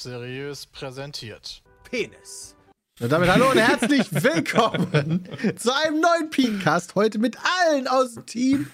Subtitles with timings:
[0.00, 1.60] Seriös präsentiert.
[1.90, 2.54] Penis.
[3.00, 6.94] Und damit hallo und herzlich willkommen zu einem neuen Podcast.
[6.94, 8.68] Heute mit allen aus dem Team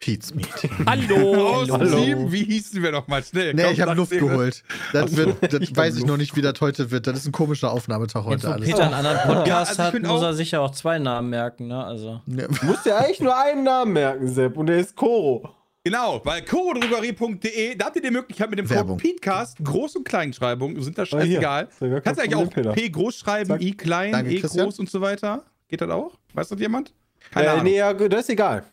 [0.00, 0.48] Pete's Meat.
[0.84, 1.54] Hallo.
[1.54, 1.96] Aus Hallo.
[1.96, 3.54] Team, wie hießen wir noch mal schnell?
[3.54, 4.64] Nee, Komm, ich habe Luft geholt.
[4.92, 7.06] Das, wird, das ich weiß ich noch nicht, wie das heute wird.
[7.06, 8.68] Das ist ein komischer Aufnahmetag Jetzt, heute wo alles.
[8.68, 11.30] Peter einen anderen Podcast Ja, also ich hat, muss er sich ja auch zwei Namen
[11.30, 11.84] merken, ne?
[11.84, 12.20] Also.
[12.26, 12.48] Ja.
[12.48, 15.54] Du musst dir eigentlich nur einen Namen merken, Sepp, und der ist Koro.
[15.86, 18.96] Genau, weil chorodrogerie.de, da habt ihr die Möglichkeit mit dem Werbung.
[18.96, 21.68] Code PETECAST, Groß- und Kleinschreibung, sind da Ah, scheißegal.
[21.80, 22.72] Ja Kannst du eigentlich auch Peter.
[22.72, 23.60] P groß schreiben, Zack.
[23.60, 24.64] I klein, Danke, E Christian.
[24.64, 25.44] groß und so weiter?
[25.68, 26.16] Geht das auch?
[26.32, 26.94] Weiß das jemand?
[27.30, 27.64] Keine Äh, Ahnung.
[27.64, 28.64] nee, ja, gut, das ist egal.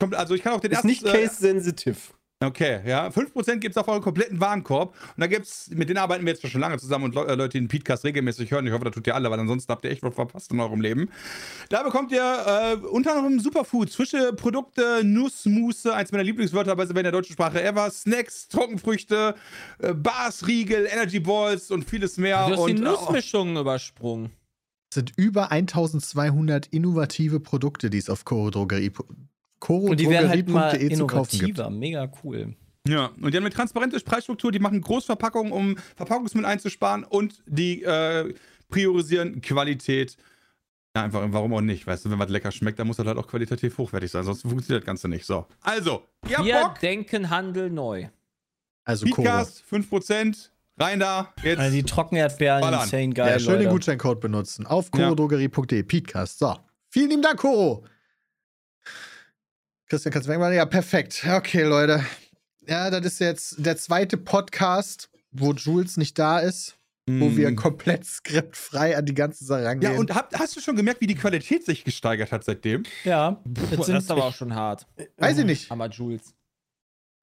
[0.00, 0.88] Kommt, also ich kann auch den Ist ersten...
[0.88, 2.14] nicht äh, case-sensitiv.
[2.42, 3.08] Okay, ja.
[3.08, 4.94] 5% gibt es auf euren kompletten Warenkorb.
[4.94, 7.58] Und da gibt's, mit denen arbeiten wir jetzt schon lange zusammen und Le äh, Leute,
[7.58, 8.66] die den Podcast regelmäßig hören.
[8.66, 10.80] Ich hoffe, das tut ihr alle, weil ansonsten habt ihr echt was verpasst in eurem
[10.80, 11.10] Leben.
[11.68, 16.94] Da bekommt ihr äh, unter anderem Superfoods, frische Produkte, Nussmusse, eins meiner Lieblingswörter bei in
[16.94, 19.34] der deutschen Sprache ever, Snacks, Trockenfrüchte,
[19.78, 22.46] äh, Bars, Riegel, Energy Balls und vieles mehr.
[22.48, 24.30] Du hast die und, Nussmischungen übersprungen.
[24.90, 28.24] Es sind über 1200 innovative Produkte, die es auf
[29.60, 31.58] Chorodrogerie Und die werden halt mal zu kaufen gibt.
[31.58, 32.54] innovativer, mega cool.
[32.88, 37.82] Ja, und die haben eine transparente Preisstruktur, die machen Großverpackungen, um Verpackungsmüll einzusparen und die
[37.82, 38.32] äh,
[38.68, 40.16] priorisieren Qualität.
[40.96, 41.86] Ja, einfach, warum auch nicht?
[41.86, 44.42] Weißt du, wenn was lecker schmeckt, dann muss das halt auch qualitativ hochwertig sein, sonst
[44.42, 45.24] funktioniert das Ganze nicht.
[45.26, 46.80] So, also, ihr habt Wir Bock?
[46.80, 48.08] denken Handel neu.
[48.84, 49.06] Also.
[49.06, 51.58] Podcast, 5%, rein da, jetzt.
[51.60, 52.82] Also die Trockenerdbeeren, Ballern.
[52.82, 53.68] insane geil, Ja, schön den.
[53.68, 54.66] Gutscheincode benutzen.
[54.66, 55.02] Auf Ja.
[55.02, 55.82] chorodrogerie.de.
[55.82, 56.38] Petecast.
[56.38, 56.56] So.
[56.88, 57.84] Vielen lieben Dank, Koro.
[59.90, 60.54] Christian, kannst du wegmachen?
[60.54, 61.26] Ja, perfekt.
[61.28, 62.04] Okay, Leute.
[62.68, 66.76] Ja, das ist jetzt der zweite Podcast, wo Jules nicht da ist,
[67.08, 67.36] wo Mm.
[67.36, 69.92] wir komplett skriptfrei an die ganze Sache rangehen.
[69.94, 72.84] Ja, und hab, hast du schon gemerkt, wie die Qualität sich gesteigert hat seitdem?
[73.04, 74.86] Ja, Puh, jetzt das sind ist aber auch schon hart.
[75.16, 75.68] Weiß ich nicht.
[75.70, 76.34] Hammer Jules.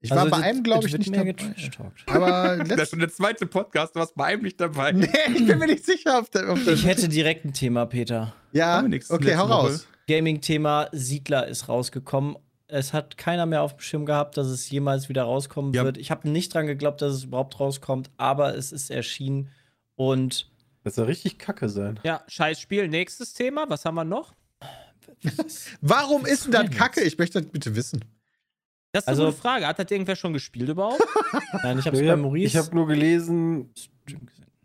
[0.00, 1.32] Ich war also bei das- einem, glaube ich, nicht mehr dabei.
[1.32, 2.04] getrashtalkt.
[2.06, 4.92] Aber Das ist schon der zweite Podcast, du warst bei einem nicht dabei.
[4.92, 6.54] nee, ich bin mir nicht sicher, ob der.
[6.54, 8.34] Der Ich hätte direkt ein Thema, Peter.
[8.52, 9.88] ja, okay, hau raus.
[10.06, 12.36] Gaming-Thema Siedler ist rausgekommen.
[12.70, 15.84] Es hat keiner mehr auf dem Schirm gehabt, dass es jemals wieder rauskommen Ja.
[15.84, 15.96] wird.
[15.96, 19.48] Ich habe nicht dran geglaubt, dass es überhaupt rauskommt, aber es ist erschienen
[19.96, 20.50] und
[20.84, 21.98] Das soll richtig kacke sein.
[22.04, 22.88] Ja, scheiß Spiel.
[22.88, 23.64] Nächstes Thema.
[23.68, 24.34] Was haben wir noch?
[25.80, 27.02] Warum ist denn das Kacke?
[27.02, 28.04] Ich möchte das bitte wissen.
[28.92, 29.66] Das ist Also- eine Frage.
[29.66, 31.00] Hat das irgendwer schon gespielt überhaupt?
[31.62, 33.72] nein, ich habe es Ich bei habe Maurice hab nur gelesen,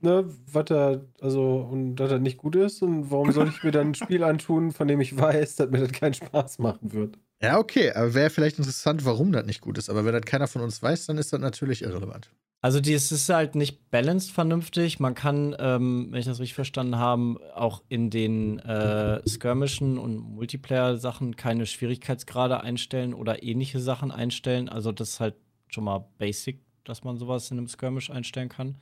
[0.02, 3.72] ne, was da, also, und dass das nicht gut ist und warum soll ich mir
[3.72, 7.18] dann ein Spiel antun, von dem ich weiß, dass mir das keinen Spaß machen wird.
[7.44, 9.90] Ja, okay, aber wäre vielleicht interessant, warum das nicht gut ist.
[9.90, 12.31] Aber wenn das keiner von uns weiß, dann ist das natürlich irrelevant.
[12.62, 15.02] Also es ist halt nicht balanced vernünftig.
[15.02, 20.20] Man kann, ähm, wenn ich das richtig verstanden habe, auch in den äh, Skirmischen und
[20.20, 24.70] Multiplayer-Sachen keine Schwierigkeitsgrade einstellen oder ähnliche Sachen einstellen.
[24.70, 25.36] Also das ist halt
[25.68, 28.78] schon mal basic, dass man sowas in einem Skirmish einstellen kann.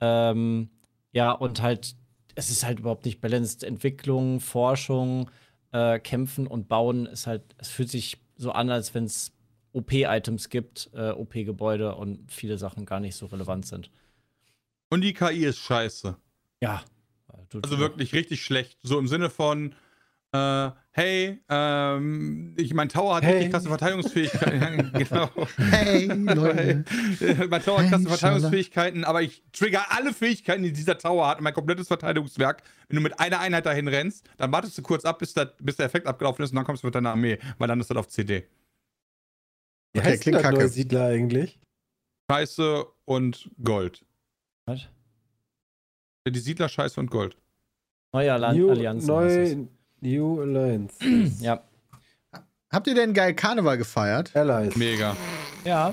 [0.00, 0.70] Ähm,
[1.12, 1.96] ja, und halt,
[2.34, 3.62] es ist halt überhaupt nicht balanced.
[3.62, 5.30] Entwicklung, Forschung,
[5.72, 9.32] äh, Kämpfen und Bauen ist halt, es fühlt sich so an, als wenn es
[9.72, 13.90] OP-Items gibt, äh, OP-Gebäude und viele Sachen gar nicht so relevant sind.
[14.90, 16.16] Und die KI ist scheiße.
[16.60, 16.82] Ja.
[17.52, 18.78] Also wirklich richtig schlecht.
[18.82, 19.74] So im Sinne von,
[20.32, 23.32] äh, hey, ähm, ich, mein Tower hat Hey.
[23.34, 24.92] richtig krasse Verteidigungsfähigkeiten.
[25.08, 25.28] genau.
[25.56, 26.84] Hey, Leute.
[27.48, 28.16] mein Tower hat Hey, krasse Schala.
[28.16, 32.62] Verteidigungsfähigkeiten, aber ich trigger alle Fähigkeiten, die dieser Tower hat, und mein komplettes Verteidigungswerk.
[32.88, 35.76] Wenn du mit einer Einheit dahin rennst, dann wartest du kurz ab, bis der, bis
[35.76, 37.96] der Effekt abgelaufen ist und dann kommst du mit deiner Armee, weil dann ist das
[37.96, 38.46] auf CD.
[39.92, 40.68] Wie Okay, heißt klingt denn das kacke.
[40.68, 41.58] Siedler eigentlich?
[42.30, 44.04] Scheiße und Gold.
[44.66, 44.88] Was?
[46.28, 47.36] Die Siedler Scheiße und Gold.
[48.12, 49.12] Neue Alli New, Allianzen.
[49.16, 49.66] heißt neu,
[50.00, 50.94] New Alliance.
[51.40, 51.62] Ja.
[52.72, 54.34] Habt ihr denn geil Karneval gefeiert?
[54.36, 54.76] Allies.
[54.76, 55.16] Mega.
[55.64, 55.92] Ja.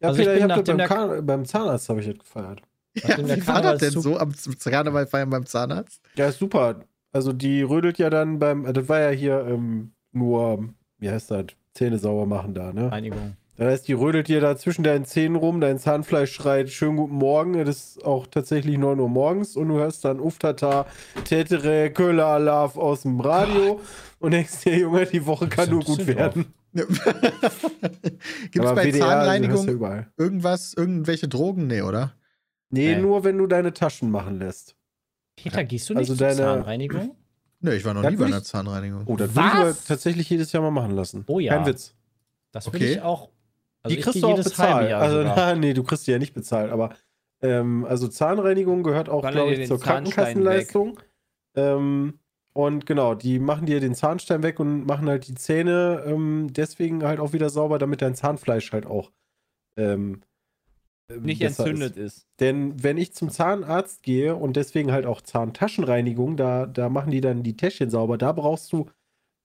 [0.00, 2.62] Ja, Also ich Peter, ich, bin hab beim, Kar- beim Zahnarzt habe ich das gefeiert.
[2.94, 4.32] Ja, wie war das denn so am
[4.64, 6.00] Karneval feiern beim Zahnarzt?
[6.14, 6.80] Ja, ist super.
[7.12, 10.68] Also die rödelt ja dann beim, das war ja hier ähm, nur,
[10.98, 12.90] wie heißt das, Zähne sauber machen da, ne?
[12.90, 13.36] Einigung.
[13.56, 17.14] Das heißt, die rödelt dir da zwischen deinen Zähnen rum, dein Zahnfleisch schreit schönen guten
[17.16, 20.86] Morgen, das ist auch tatsächlich 9 Uhr morgens und du hörst dann Uftata,
[21.24, 23.80] Tetere, Köhler, Alarv aus dem Radio
[24.20, 26.46] und denkst dir, Junge, die Woche kann nur gut werden.
[26.72, 26.90] Gibt
[28.64, 30.06] es bei WDR, du Zahnreinigung ja überall.
[30.16, 31.66] irgendwas, irgendwelche Drogen?
[31.66, 32.14] Nee, oder?
[32.70, 33.02] Nee, Nee.
[33.02, 34.74] nur wenn du deine Taschen machen lässt.
[35.36, 37.14] Peter, gehst du nicht Also zur deine- Zahnreinigung?
[37.60, 39.02] Nee, ich war noch Ja, nie bei einer ich- Zahnreinigung.
[39.06, 41.24] Oh, das würde ich tatsächlich jedes Jahr mal machen lassen.
[41.26, 41.54] Oh ja.
[41.56, 41.94] Kein Witz.
[42.50, 42.92] Das Okay.
[42.92, 43.28] ich auch.
[43.82, 44.92] Also die kriegst du auch bezahlt.
[44.92, 45.36] Also, sogar.
[45.36, 46.94] na, nee, du kriegst die ja nicht bezahlt, aber
[47.42, 50.98] ähm, also Zahnreinigung gehört auch, glaube ich, zur Krankenkassenleistung.
[51.56, 52.18] Ähm,
[52.54, 57.02] und genau, die machen dir den Zahnstein weg und machen halt die Zähne ähm, deswegen
[57.02, 59.10] halt auch wieder sauber, damit dein Zahnfleisch halt auch
[59.76, 60.20] ähm,
[61.08, 62.18] nicht besser entzündet ist.
[62.18, 62.28] ist.
[62.40, 67.20] Denn wenn ich zum Zahnarzt gehe und deswegen halt auch Zahntaschenreinigung, da, da machen die
[67.20, 68.18] dann die Täschchen sauber.
[68.18, 68.90] Da brauchst du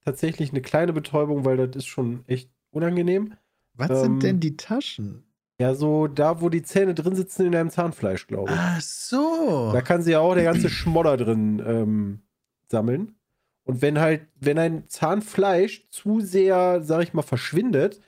[0.03, 3.33] tatsächlich eine kleine Betäubung, weil das ist schon echt unangenehm.
[3.77, 5.23] Was Ähm, sind denn die Taschen?
[5.59, 8.57] Ja, so da, wo die Zähne drin sitzen in deinem Zahnfleisch, glaube ich.
[8.59, 9.71] Ach so.
[9.73, 12.21] Da kann sie ja auch der ganze Schmodder drin ähm,
[12.67, 13.15] sammeln.
[13.63, 17.99] Und wenn halt, wenn ein Zahnfleisch zu sehr, sag ich mal, verschwindet,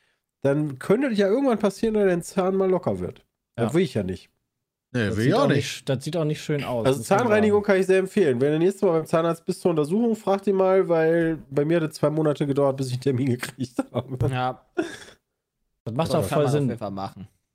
[0.42, 3.26] dann könnte ja irgendwann passieren, dass dein Zahn mal locker wird.
[3.56, 3.74] Das Ja.
[3.74, 4.30] will ich ja nicht.
[4.92, 5.90] Nee, Das will ich auch nicht, nicht.
[5.90, 6.86] das sieht auch nicht schön aus.
[6.86, 8.40] Also Zahnreinigung kann ich sehr empfehlen.
[8.42, 11.82] Wenn du nächstes Mal beim Zahnarzt bist zur Untersuchung, frag ihn mal, weil bei mir
[11.82, 14.30] hat es zwei Monate gedauert, bis ich einen Termin gekriegt habe.
[14.32, 14.66] Ja,
[15.90, 16.76] Das macht auch voll Sinn.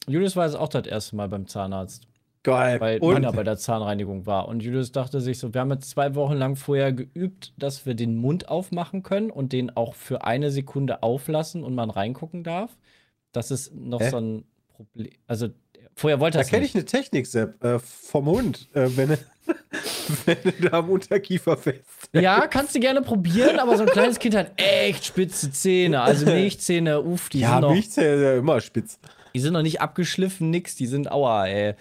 [0.06, 2.06] Julius war jetzt auch das erste Mal beim Zahnarzt,
[2.42, 2.78] Geil.
[2.80, 4.48] weil Und bei der Zahnreinigung war.
[4.48, 7.94] Und Julius dachte sich so, wir haben jetzt zwei Wochen lang vorher geübt, dass wir
[7.94, 12.76] den Mund aufmachen können und den auch für eine Sekunde auflassen und man reingucken darf.
[13.32, 14.10] Das ist noch Hä?
[14.10, 15.10] so ein Problem.
[15.26, 15.48] Also
[15.96, 18.68] vorher wollte da er es kenne ich eine Technik, Sepp, äh, vom Hund.
[18.74, 19.18] Äh, wenn, du-
[20.26, 21.84] wenn du da am Unterkiefer fest.
[22.14, 26.00] Ja, kannst du gerne probieren, aber so ein kleines Kind hat echt spitze Zähne.
[26.00, 28.98] Also Milchzähne, uff, die ja, sind noch Milchzähne ist ja immer spitz.
[29.34, 31.74] Die sind noch nicht abgeschliffen, nix, die sind aua, ey.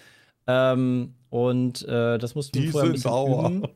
[0.46, 3.48] Ähm, und äh, das mussten wir Die vorher ein sind bisschen aua.
[3.48, 3.68] üben.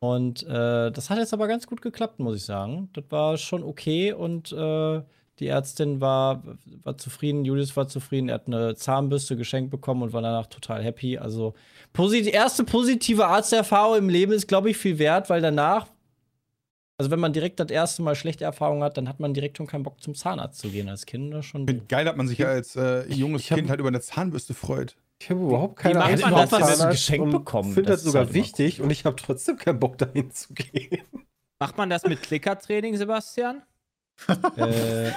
[0.00, 2.88] Und äh, das hat jetzt aber ganz gut geklappt, muss ich sagen.
[2.92, 5.02] Das war schon okay und äh,
[5.38, 6.42] die Ärztin war,
[6.82, 10.82] war zufrieden, Julius war zufrieden, er hat eine Zahnbürste geschenkt bekommen und war danach total
[10.82, 11.18] happy.
[11.18, 11.54] Also
[11.92, 15.86] posit erste positive Arzterfahrung im Leben ist, glaube ich, viel wert, weil danach,
[16.96, 19.66] also wenn man direkt das erste Mal schlechte Erfahrungen hat, dann hat man direkt schon
[19.66, 21.32] keinen Bock zum Zahnarzt zu gehen als Kind.
[21.32, 23.80] Das schon Ich finde geil, dass man sich ja als äh, junges Ich Kind halt
[23.80, 24.96] über eine Zahnbürste freut.
[25.20, 27.74] Ich habe überhaupt keine macht Angst man vor das, Zahnarzt ein Geschenk und bekommt?
[27.74, 31.02] finde das Das sogar halt wichtig und ich habe trotzdem keinen Bock dahin zu gehen.
[31.58, 33.62] Macht man das mit Klickertraining, Sebastian?
[34.56, 35.10] Äh,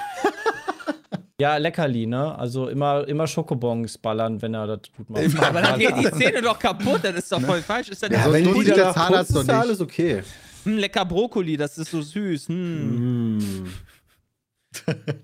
[1.42, 2.38] ja, Leckerli, ne?
[2.38, 5.42] Also immer, immer Schokobons ballern, wenn er das gut macht.
[5.42, 7.88] Aber dann geht die Zähne doch kaputt, das ist doch voll falsch.
[7.88, 9.56] Ist dann Ja, ja, wenn gut, der Zahnarzt doch ist nicht.
[9.56, 10.22] alles okay.
[10.62, 12.46] hm, lecker Brokkoli, das ist so süß.
[12.46, 13.38] Hm.
[13.38, 13.66] Mm.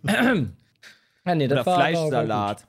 [0.04, 2.66] ja, nee, Oder das war Fleischsalat.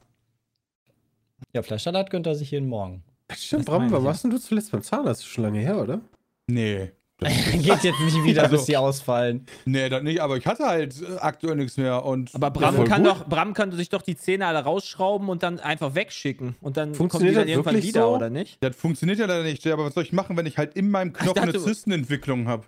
[1.51, 3.03] Ja, Fleischsalat gönnt er sich jeden Morgen.
[3.35, 5.25] Stimmt, Bram, ich, warst denn du zuletzt beim Zahnarzt?
[5.25, 6.01] Schon lange her, oder?
[6.45, 6.91] Nee.
[7.51, 9.45] Geht jetzt nicht wieder, Also- bis die ausfallen.
[9.65, 12.33] Nee, das nicht, aber ich hatte halt aktuell nichts mehr und.
[12.33, 13.11] Aber Ja, Bram kann gut.
[13.11, 16.55] doch, Bram kann sich doch die Zähne alle rausschrauben und dann einfach wegschicken.
[16.61, 18.15] Und dann Funktioniert die dann das irgendwann wieder, so?
[18.15, 18.57] oder nicht?
[18.63, 19.67] Das funktioniert ja leider nicht.
[19.67, 22.65] Aber was soll ich machen, wenn ich halt in meinem Knochen eine dachte- Zystenentwicklung habe?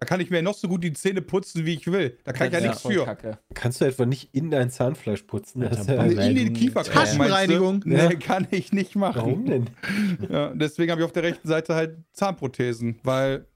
[0.00, 2.16] Da kann ich mir noch so gut die Zähne putzen, wie ich will.
[2.22, 3.04] Da kann ich ja Das nichts für.
[3.04, 3.38] Kacke.
[3.52, 5.62] Kannst du etwa nicht in dein Zahnfleisch putzen?
[5.62, 7.00] Das ja, Alter, In den Kieferknochen.
[7.00, 7.82] Taschenreinigung.
[7.84, 8.08] Ja.
[8.08, 9.16] Nee, kann ich nicht machen.
[9.16, 9.66] warum denn?
[10.30, 13.46] Ja, deswegen habe ich auf der rechten Seite halt Zahnprothesen, weil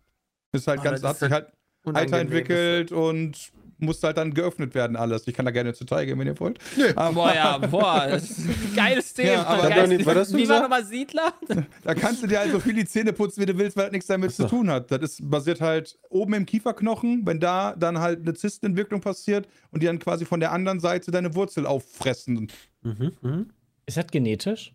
[0.67, 1.47] halt Ah, ganz, das hat ist sich halt
[1.85, 2.13] Unangenehm.
[2.13, 5.27] weiterentwickelt und musste halt dann geöffnet werden alles.
[5.27, 6.61] Ich kann da gerne ins Detail gehen, wenn ihr wollt.
[6.95, 9.29] Aber Boah, ja, boah, das ist ein geiles Thema.
[9.33, 11.35] Ja, aber- Geiles War das nicht- war das Wie war nochmal Siedler?
[11.83, 13.93] da kannst du dir halt so viel die Zähne putzen, wie du willst, weil das
[13.93, 14.93] nichts damit zu tun hat.
[14.93, 19.83] Das ist basiert halt oben im Kieferknochen, wenn da dann halt eine Zystenentwicklung passiert und
[19.83, 22.53] die dann quasi von der anderen Seite deine Wurzel auffressen.
[22.83, 23.51] Mhm, mhm.
[23.87, 24.73] Ist das genetisch?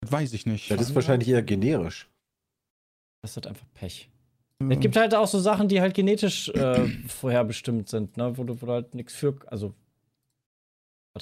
[0.00, 0.68] Das weiß ich nicht.
[0.72, 2.08] Das ist wahrscheinlich eher generisch.
[3.22, 4.10] Das ist halt einfach Pech.
[4.68, 8.36] Es gibt halt auch so Sachen, die halt genetisch äh, vorherbestimmt sind, ne?
[8.36, 9.34] Wo du, wo du halt nichts für.
[9.46, 9.72] Also.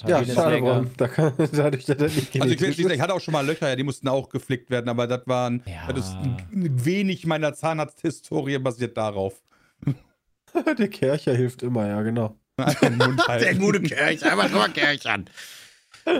[0.03, 0.91] halt Ja, schade, Bram.
[0.97, 3.69] Da kann, dadurch, dass das nicht Also ich, schließlich, ich hatte auch schon mal Löcher,
[3.69, 5.91] ja, die mussten auch geflickt werden, aber das waren, Ja.
[5.93, 6.15] das
[6.51, 9.41] wenig meiner Zahnarzthistorie basiert darauf.
[10.77, 12.35] Der Kercher hilft immer, ja, genau.
[12.81, 13.83] Den Mund halten.
[13.83, 15.29] Kirch, einfach nur Kirchern.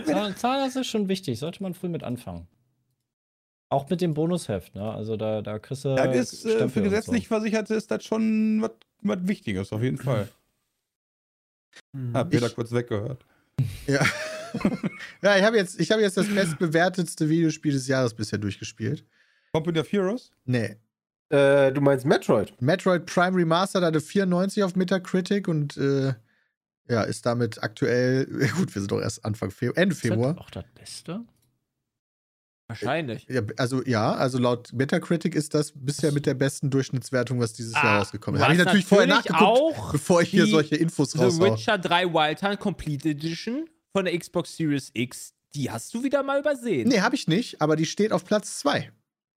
[0.06, 2.48] Zahn- Zahnarzt ist schon wichtig, sollte man früh mit anfangen.
[3.70, 4.92] Auch mit dem Bonusheft, ne?
[4.92, 5.96] Also da, da kriegst du.
[5.96, 8.72] Das ist äh, für gesetzlich Versicherte ist das schon was
[9.28, 10.28] Wichtiges, auf jeden Fall.
[12.14, 13.26] Hab Peter Ich- kurz weggehört.
[13.88, 14.04] Ja.
[15.22, 19.06] ja, ich habe jetzt, ich hab jetzt das bestbewertetste Videospiel des Jahres bisher durchgespielt.
[19.54, 20.32] Company of Heroes?
[20.46, 20.78] Nee.
[21.30, 22.60] Äh, du meinst Metroid?
[22.62, 26.14] Metroid Prime Remastered hatte 94 auf Metacritic und äh,
[26.90, 28.26] ja, ist damit aktuell,
[28.58, 30.00] gut, wir sind doch erst Anfang Februar, Ende so.
[30.00, 30.34] Ist Februar.
[30.34, 31.22] das auch das Beste?
[32.70, 33.26] Wahrscheinlich.
[33.28, 37.74] Ja, also ja, also laut Metacritic ist das bisher mit der besten Durchschnittswertung, was dieses
[37.74, 38.44] Jahr rausgekommen ist.
[38.46, 41.54] Habe ich natürlich vorher nachgeguckt, auch bevor ich hier solche Infos The raushaue.
[41.54, 46.22] Witcher 3 Wild Hunt Complete Edition von der Xbox Series X, die hast du wieder
[46.22, 46.88] mal übersehen.
[46.90, 48.92] Nee, habe ich nicht, aber die steht auf Platz 2.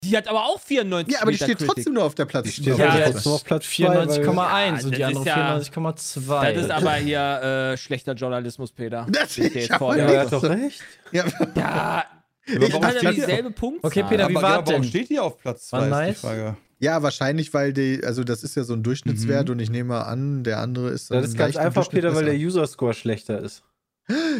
[0.02, 1.74] Die hat aber auch 94 Ja, aber die steht Metacritic.
[1.76, 4.84] trotzdem nur auf der Platz Die steht auf Ja, ja, trotzdem auf Platz 94,1 Ja,
[4.86, 6.52] und die andere ist ja- 94,2.
[6.54, 9.06] Das ist aber hier äh, schlechter Journalismus, Peter.
[9.12, 10.82] Das hier ich jetzt vor Ja, doch recht.
[11.12, 12.04] Ja, Ja,
[12.58, 13.90] ich steht die- dieselbe Punktzahl.
[13.90, 14.84] Okay, Peter, wie aber, war ja, warum denn?
[14.84, 16.08] steht die auf Platz War 2?
[16.10, 16.54] Ist nice?
[16.78, 20.02] ja, wahrscheinlich, weil die, also das ist ja so ein Durchschnittswert und ich nehme mal
[20.02, 22.34] an, der andere ist dann Das ist ganz einfach, Peter, weil der.
[22.34, 23.62] User-Score schlechter ist.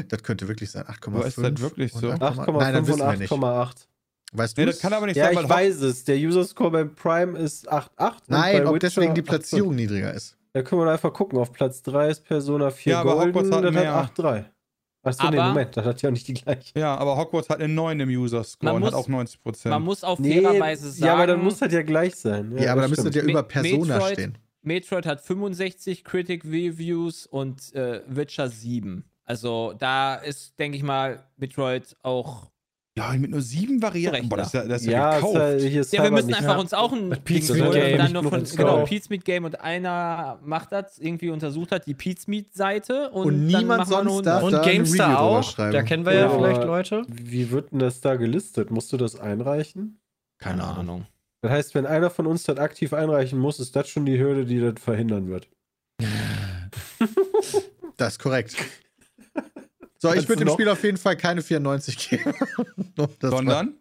[0.08, 0.84] Das könnte wirklich sein.
[0.84, 1.06] 8,5.
[1.16, 2.08] Aber ist das wirklich so?
[2.10, 2.18] 8,5.
[2.18, 3.32] Nein, das 8,5 wissen und wir nicht.
[3.32, 3.72] 8,8.
[4.32, 6.04] Weißt du Nee, das kann aber nicht Ja, sein, ich weil weiß es.
[6.04, 7.80] Der User Score beim Prime ist 8,8.
[7.80, 9.24] und Nein, bei ob Witcher deswegen die 8,5.
[9.26, 10.36] Platzierung niedriger ist.
[10.52, 11.38] Da können wir einfach gucken.
[11.38, 13.94] Auf Platz 3 ist Persona 4 Ja, aber Golden, Hogwarts hat das mehr.
[13.94, 14.44] hat 8,3.
[15.02, 16.78] Achso, nee, Aber- Moment, das hat ja auch nicht die gleiche.
[16.78, 19.72] Ja, aber Hogwarts hat eine 9 im User-Score und hat auch 90 Prozent.
[19.72, 22.54] Man muss auf Nee, fairerweise sagen, ja, aber dann muss das ja gleich sein.
[22.58, 23.16] Ja, aber da müsste stimmt.
[23.26, 24.38] ja über Persona Metroid- stehen.
[24.62, 29.04] Metroid hat 65 Critic Reviews und äh, Witcher 7.
[29.24, 32.50] Also da ist, denke ich mal, Metroid auch.
[33.00, 34.28] Ja, mit nur sieben Varianten.
[34.28, 35.34] Boah, das ist ja, das ist ja, Ja, gekauft.
[35.34, 36.58] ist halt, hier ist Ja, wir müssen einfach Ja.
[36.60, 37.24] uns auch ein
[37.68, 37.98] holen, Game.
[37.98, 41.94] dann nur von, genau, Meat Game und einer macht das, irgendwie untersucht hat, die
[42.28, 45.42] Meat Seite und, Und niemand sonst darf da Und eine GameStar auch.
[45.50, 45.72] schreiben.
[45.72, 47.02] Da kennen wir ja Ja, vielleicht Leute.
[47.08, 48.70] Wie wird denn das da gelistet?
[48.70, 49.98] Musst du das einreichen?
[50.38, 51.06] Keine Ahnung.
[51.42, 54.44] Das heißt, wenn einer von uns das aktiv einreichen muss, ist das schon die Hürde,
[54.44, 55.48] die das verhindern wird.
[57.96, 58.56] Das ist korrekt.
[60.02, 62.34] So, ich würde dem noch- Spiel auf jeden Fall keine 94 geben.
[63.20, 63.74] Das Sondern?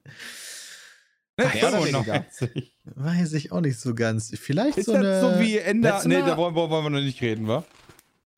[1.38, 2.74] Ne, Ach, ja, 95.
[2.86, 4.30] war- weiß ich auch nicht so ganz.
[4.38, 5.22] Vielleicht Ist so das eine.
[5.36, 5.94] so wie Ende.
[6.06, 7.64] Nee, da wollen, wollen wir noch nicht reden, wa?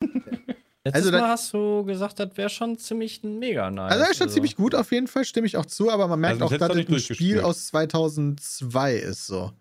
[0.84, 3.92] Letztes Also da- Mal hast du gesagt, das wäre schon ziemlich mega nice.
[3.92, 6.18] also, er ist schon ziemlich gut auf jeden Fall, stimme ich auch zu, aber man
[6.20, 9.52] merkt Also, auch, das dass das ein Spiel aus 2002 ist so.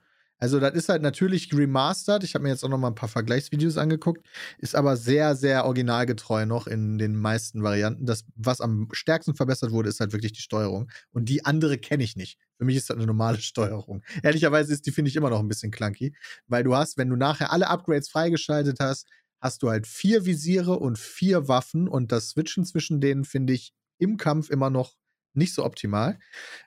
[0.42, 2.24] Also, das ist halt natürlich remastered.
[2.24, 4.26] Ich habe mir jetzt auch noch mal ein paar Vergleichsvideos angeguckt.
[4.58, 8.08] Ist aber sehr, sehr originalgetreu noch in den meisten Varianten.
[8.08, 10.90] Das, was am stärksten verbessert wurde, ist halt wirklich die Steuerung.
[11.12, 12.40] Und die andere kenne ich nicht.
[12.58, 14.02] Für mich ist das eine normale Steuerung.
[14.24, 16.16] Ehrlicherweise ist die, finde ich, immer noch ein bisschen clunky.
[16.48, 19.08] Weil du hast, wenn du nachher alle Upgrades freigeschaltet hast,
[19.42, 21.88] hast du halt vier Visiere und vier Waffen.
[21.88, 24.96] Und das Switchen zwischen denen finde ich im Kampf immer noch
[25.34, 26.18] nicht so optimal.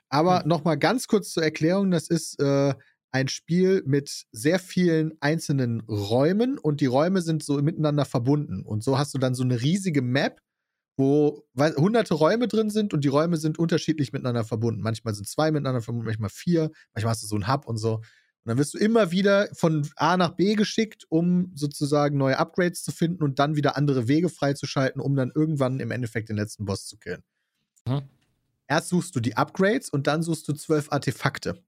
[0.07, 2.73] Aber noch mal ganz kurz zur Erklärung: Das ist äh,
[3.15, 8.65] ein Spiel mit sehr vielen einzelnen Räumen und die Räume sind so miteinander verbunden.
[8.65, 10.41] Und so hast du dann so eine riesige Map,
[10.97, 14.81] wo hunderte Räume drin sind und die Räume sind unterschiedlich miteinander verbunden.
[14.81, 17.95] Manchmal sind zwei miteinander verbunden, manchmal vier, manchmal hast du so einen Hub und so.
[17.95, 18.03] Und
[18.43, 22.91] dann wirst du immer wieder von A nach B geschickt, um sozusagen neue Upgrades zu
[22.91, 26.85] finden und dann wieder andere Wege freizuschalten, um dann irgendwann im Endeffekt den letzten Boss
[26.85, 27.23] zu killen.
[27.87, 28.01] Mhm.
[28.67, 31.63] Erst suchst du die Upgrades und dann suchst du zwölf Artefakte.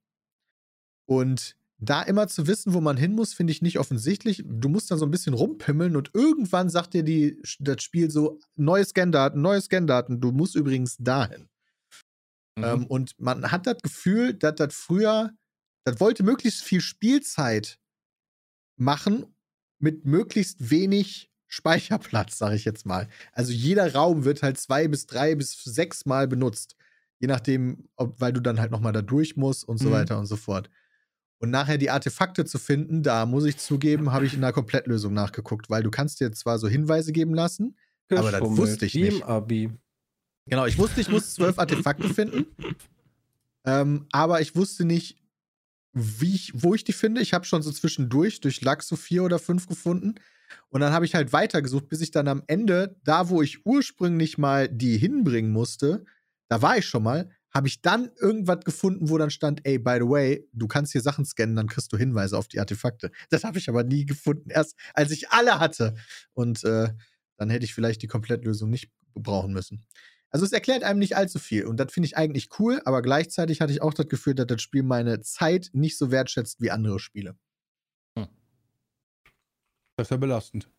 [1.08, 4.44] Und da immer zu wissen, wo man hin muss, finde ich nicht offensichtlich.
[4.46, 8.40] Du musst dann so ein bisschen rumpimmeln und irgendwann sagt dir die, das Spiel so:
[8.56, 11.50] neue Scandaten, neue Scandaten, du musst übrigens dahin.
[12.58, 12.64] Mhm.
[12.64, 15.32] Ähm, und man hat das Gefühl, dass das früher,
[15.86, 17.80] das wollte möglichst viel Spielzeit
[18.78, 19.36] machen
[19.80, 23.08] mit möglichst wenig Speicherplatz, sage ich jetzt mal.
[23.32, 26.76] Also jeder Raum wird halt zwei bis drei bis sechs Mal benutzt.
[27.20, 29.94] Je nachdem, ob, weil du dann halt nochmal da durch musst und so Mhm.
[29.94, 30.70] weiter und so fort.
[31.39, 35.13] Und nachher die Artefakte zu finden, da muss ich zugeben, habe ich in der Komplettlösung
[35.13, 37.77] nachgeguckt, weil du kannst dir zwar so Hinweise geben lassen,
[38.10, 39.24] Aber das wusste ich nicht.
[39.24, 39.70] Abi.
[40.48, 42.48] Genau, ich wusste, ich muss zwölf Artefakte finden.
[43.65, 45.17] Ähm, aber ich wusste nicht,
[45.94, 47.22] wie ich, wo ich die finde.
[47.22, 50.15] Ich habe schon so zwischendurch durch Lack so vier oder fünf gefunden.
[50.70, 54.38] Und dann habe ich halt weitergesucht, bis ich dann am Ende, da wo ich ursprünglich
[54.38, 56.06] mal die hinbringen musste,
[56.48, 59.98] da war ich schon mal, habe ich dann irgendwas gefunden, wo dann stand, ey, by
[60.00, 63.12] the way, du kannst hier Sachen scannen, dann kriegst du Hinweise auf die Artefakte.
[63.30, 65.96] Das habe ich aber nie gefunden, erst als ich alle hatte.
[66.34, 66.90] Und äh,
[67.38, 69.86] dann hätte ich vielleicht die Komplettlösung nicht brauchen müssen.
[70.30, 73.62] Also es erklärt einem nicht allzu viel und das finde ich eigentlich cool, aber gleichzeitig
[73.62, 77.00] hatte ich auch das Gefühl, dass das Spiel meine Zeit nicht so wertschätzt wie andere
[77.00, 77.38] Spiele.
[78.16, 80.70] Das ist ja belastend.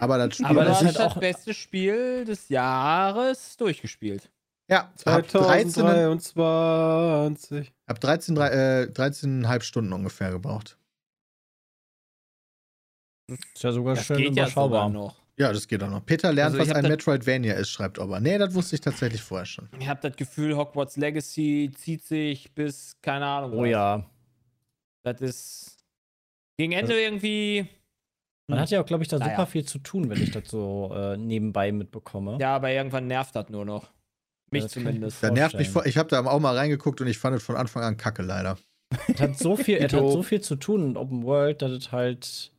[0.00, 4.30] Aber das Spiel Aber das das halt das auch- beste Spiel des Jahres durchgespielt.
[4.68, 7.72] Ja, hab 13, 2023.
[7.88, 8.48] hab 13, drei-
[8.82, 10.76] äh, 13,5 Stunden ungefähr gebraucht.
[13.30, 14.88] Ist ja sogar Das schön geht ja sogar überschaubar.
[14.90, 15.16] noch.
[15.38, 16.04] Ja, das geht auch noch.
[16.04, 18.18] Peter lernt, Also ich was ein Metroidvania ist, schreibt Ober.
[18.20, 19.68] Nee, das wusste ich tatsächlich vorher schon.
[19.78, 23.52] Ich habe das Gefühl, Hogwarts Legacy zieht sich bis, keine Ahnung.
[23.52, 23.68] Oh was.
[23.70, 24.10] ja.
[25.04, 25.76] Das ist
[26.58, 27.68] gegen Ende irgendwie.
[28.50, 29.36] Man hat ja auch, glaube ich, da Naja.
[29.36, 32.38] super viel zu tun, wenn ich das so äh, nebenbei mitbekomme.
[32.40, 33.92] Ja, aber irgendwann nervt das nur noch.
[34.50, 35.22] Mich ich zumindest.
[35.22, 35.86] Da nervt mich vor.
[35.86, 38.58] Ich habe da auch mal reingeguckt und ich fand es von Anfang an kacke, leider.
[39.08, 41.92] Es hat so viel, es hat so viel zu tun in Open World, dass es
[41.92, 42.52] halt,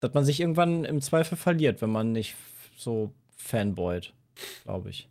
[0.00, 2.34] dass man sich irgendwann im Zweifel verliert, wenn man nicht
[2.76, 4.12] so fanboyt,
[4.64, 5.08] glaube ich.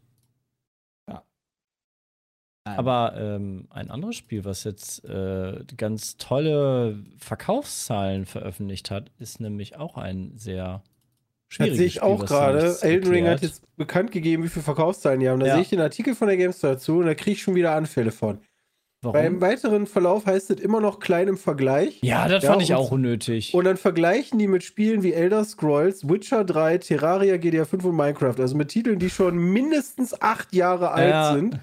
[2.65, 2.77] Nein.
[2.77, 9.77] Aber ähm, ein anderes Spiel, was jetzt äh, ganz tolle Verkaufszahlen veröffentlicht hat, ist nämlich
[9.77, 10.83] auch ein sehr
[11.49, 12.77] Das schwieriges sehe ich Spiel, auch gerade.
[12.81, 15.39] Elden Ring hat jetzt bekannt gegeben, wie viele Verkaufszahlen die haben.
[15.39, 15.53] Da Ja.
[15.53, 18.11] sehe ich den Artikel von der GameStar dazu und da kriege ich schon wieder Anfälle
[18.11, 18.39] von.
[19.01, 19.41] Beim Warum?
[19.41, 21.99] weiteren Verlauf heißt es immer noch klein im Vergleich.
[22.03, 23.53] Ja, das Ja, fand ich auch unnötig.
[23.53, 27.95] Und dann vergleichen die mit Spielen wie Elder Scrolls, Witcher 3, Terraria, GTA 5 und
[27.95, 28.35] Minecraft.
[28.39, 31.33] Also mit Titeln, die schon mindestens acht Jahre alt Ja.
[31.33, 31.59] sind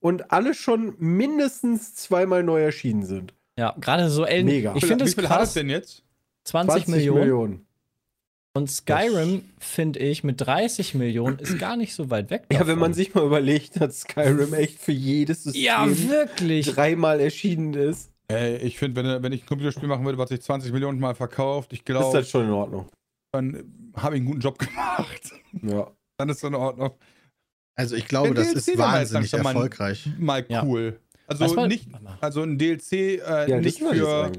[0.00, 3.34] und alle schon mindestens zweimal neu erschienen sind.
[3.58, 4.46] ja, gerade so Elden.
[4.46, 4.74] Mega.
[4.74, 5.48] Ich finde Wie es viel hat krass.
[5.48, 6.02] es denn jetzt?
[6.44, 7.66] 20, Millionen.
[8.52, 12.42] Und Skyrim, finde ich, mit 30 Millionen ist gar nicht so weit weg.
[12.50, 12.66] Ja, davon.
[12.72, 16.66] wenn man sich mal überlegt, dass Skyrim echt für jedes System Ja, wirklich.
[16.74, 20.40] dreimal erschienen ist, Ey, ich finde, wenn, wenn ich ein Computerspiel machen würde, was sich
[20.40, 22.88] 20 Millionen Mal verkauft, ich ist glaube, das schon in Ordnung.
[23.32, 25.32] dann habe ich einen guten Job gemacht.
[25.62, 25.90] Ja.
[26.16, 26.92] Dann ist das in Ordnung.
[27.76, 30.08] Also ich glaube, das DLC ist jetzt wahnsinnig mal- erfolgreich.
[30.18, 30.62] Mal Ja.
[30.64, 31.00] cool.
[31.26, 31.88] Also Was war- nicht,
[32.20, 34.30] also ein DLC äh, Ja, nicht, für,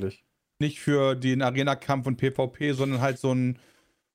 [0.62, 3.58] nicht für den Arena-Kampf und PvP, sondern halt so ein,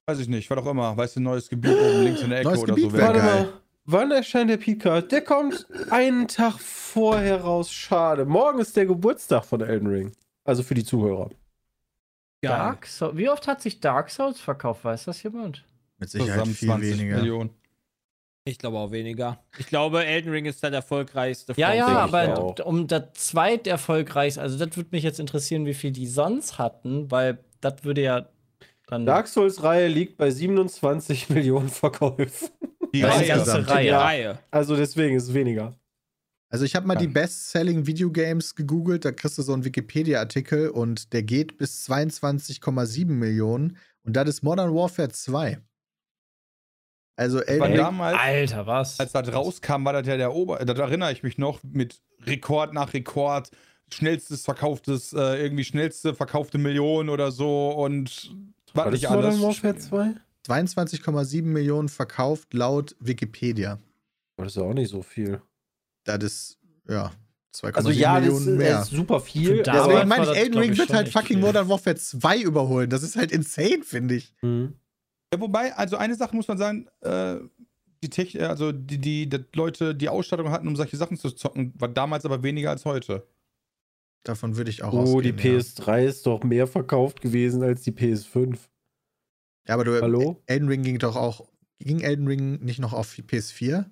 [0.07, 2.41] weiß ich nicht, was auch immer, weißt du, ein neues Gebiet oben links in der
[2.41, 2.97] Ecke Neues oder Gebiet so.
[2.97, 3.45] wäre Warte geil.
[3.45, 3.53] mal,
[3.85, 5.11] wann erscheint der Picard?
[5.11, 7.73] Der kommt einen Tag vorher raus.
[7.73, 8.25] Schade.
[8.25, 10.13] Morgen ist der Geburtstag von Elden Ring.
[10.45, 11.31] Also für die Zuhörer.
[12.41, 13.17] Dark Souls.
[13.17, 14.85] Wie oft hat sich Dark Souls verkauft?
[14.85, 15.65] Weiß das jemand?
[15.99, 17.17] Mit Sicherheit Zusammen viel 20 weniger.
[17.17, 17.51] Millionen.
[18.45, 19.43] Ich glaube auch weniger.
[19.59, 21.55] Ich glaube, Elden Ring ist der erfolgreichste.
[21.57, 22.65] Ja, von ja, aber auch.
[22.65, 27.39] um das zweiterfolgreichste, also das würde mich jetzt interessieren, wie viel die sonst hatten, weil
[27.61, 28.29] das würde ja
[28.87, 29.07] dann.
[29.07, 32.49] Dark Souls-Reihe liegt bei 27 Millionen Verkäufen.
[32.95, 33.69] Die ganze.
[33.69, 33.93] Reihe.
[33.99, 34.39] Reihe.
[34.51, 35.75] Also deswegen ist es weniger.
[36.49, 37.01] Also ich habe mal Ja.
[37.01, 43.07] die Best-Selling Videogames gegoogelt, da kriegst du so einen Wikipedia-Artikel und der geht bis 22,7
[43.07, 45.59] Millionen und das ist Modern Warfare 2.
[47.19, 49.01] Also Elden Ring, damals, Alter, was?
[49.01, 50.59] als das rauskam, war das ja der Ober.
[50.65, 53.51] Da erinnere ich mich noch mit Rekord nach Rekord,
[53.93, 58.35] schnellstes verkauftes, äh, irgendwie schnellste verkaufte Million oder so und
[58.77, 59.37] war nicht alles.
[59.37, 60.15] Modern Warfare 2?
[60.47, 63.79] 22,7 Millionen verkauft laut Wikipedia.
[64.37, 65.41] Das ist ja auch nicht so viel.
[66.05, 66.59] Das ist,
[66.89, 67.11] ja,
[67.55, 68.81] 2,7 Also ja, das Millionen ist, mehr.
[68.83, 69.57] ist super viel.
[69.59, 71.39] Für damals aber- Deswegen meine war ich, Elden Ring wird halt fucking viel.
[71.39, 72.91] Modern Warfare 2 überholen.
[72.91, 74.35] Das ist halt insane, finde ich.
[74.43, 74.75] Mhm.
[75.33, 77.37] Ja, wobei, also eine Sache muss man sagen, äh,
[78.05, 81.73] die Technik, also die, die, die Leute, die Ausstattung hatten, um solche Sachen zu zocken,
[81.79, 83.27] war damals aber weniger als heute.
[84.27, 85.61] Davon würde ich auch Oh, die ausgehen, ja.
[85.61, 88.59] PS3 ist doch mehr verkauft gewesen als die PS5.
[89.69, 90.43] Ja, aber du, Hallo?
[90.47, 93.89] Elden Ring ging doch auch, ging Elden Ring nicht noch auf PS4?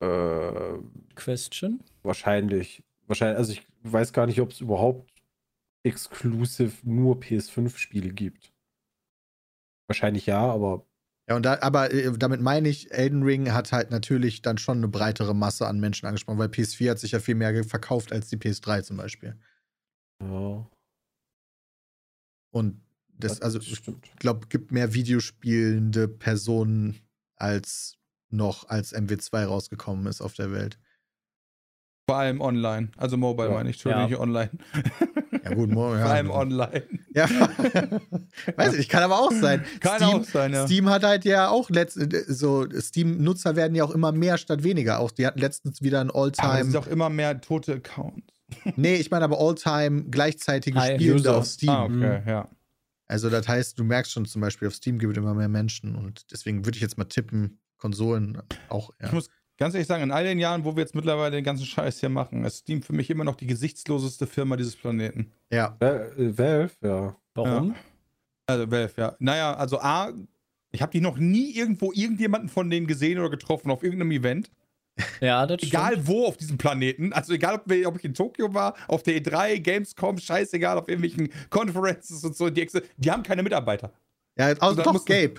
[0.00, 0.78] Äh,
[1.14, 1.84] Question?
[2.02, 2.82] wahrscheinlich.
[3.08, 5.12] Wahrscheinlich, also ich weiß gar nicht, ob es überhaupt
[5.82, 8.54] exclusive nur PS5-Spiele gibt.
[9.86, 10.86] Wahrscheinlich ja, aber
[11.28, 14.78] Ja, und da, aber äh, damit meine ich, Elden Ring hat halt natürlich dann schon
[14.78, 18.28] eine breitere Masse an Menschen angesprochen, weil PS4 hat sich ja viel mehr verkauft als
[18.28, 19.38] die PS3 zum Beispiel.
[20.20, 20.66] ja.
[22.50, 24.10] Und das, also ich stimmt.
[24.18, 27.00] glaube, gibt mehr Videospielende Personen
[27.36, 27.96] als
[28.28, 30.78] noch als MW2 rausgekommen ist auf der Welt.
[32.06, 32.88] Vor allem online.
[32.96, 33.54] Also mobile Ja.
[33.54, 34.08] meine ich, Entschuldigung, Ja.
[34.10, 34.50] nicht online.
[35.44, 36.02] Ja, gut, mo- ja.
[36.02, 36.82] Vor allem online.
[37.14, 37.28] Ja,
[38.56, 39.64] weiß ich, kann aber auch sein.
[39.80, 40.66] Kann Steam, auch sein, ja.
[40.66, 44.98] Steam hat halt ja auch letzt, so Steam-Nutzer werden ja auch immer mehr statt weniger.
[45.00, 46.78] Auch die hatten letztens wieder ein Aber es sind All-Time.
[46.78, 48.26] auch immer mehr tote Accounts.
[48.76, 51.36] Nee, ich meine aber All-Time gleichzeitige Hi, Spielende User.
[51.38, 51.70] auf Steam.
[51.70, 52.48] Ah, okay, ja.
[53.06, 55.96] Also das heißt, du merkst schon zum Beispiel, auf Steam gibt es immer mehr Menschen
[55.96, 58.38] und deswegen würde ich jetzt mal tippen, Konsolen
[58.68, 59.06] auch, ja.
[59.06, 59.28] Ich muss
[59.62, 62.08] ganz ehrlich sagen, in all den Jahren, wo wir jetzt mittlerweile den ganzen Scheiß hier
[62.08, 65.32] machen, ist Steam für mich immer noch die gesichtsloseste Firma dieses Planeten.
[65.50, 67.16] Ja, äh, Valve, ja.
[67.34, 67.74] Warum?
[68.46, 69.16] Also Valve, ja.
[69.18, 70.12] Naja, also A,
[70.72, 74.50] ich habe die noch nie irgendwo irgendjemanden von denen gesehen oder getroffen auf irgendeinem Event.
[75.20, 76.08] Ja, das Egal stimmt.
[76.08, 77.12] wo auf diesem Planeten.
[77.14, 80.88] Also egal, ob, wir- ob ich in Tokio war, auf der E3, Gamescom, scheißegal, auf
[80.88, 82.50] irgendwelchen Conferences und so.
[82.50, 83.92] Die, die haben keine Mitarbeiter.
[84.36, 85.34] ja also doch, Gabe.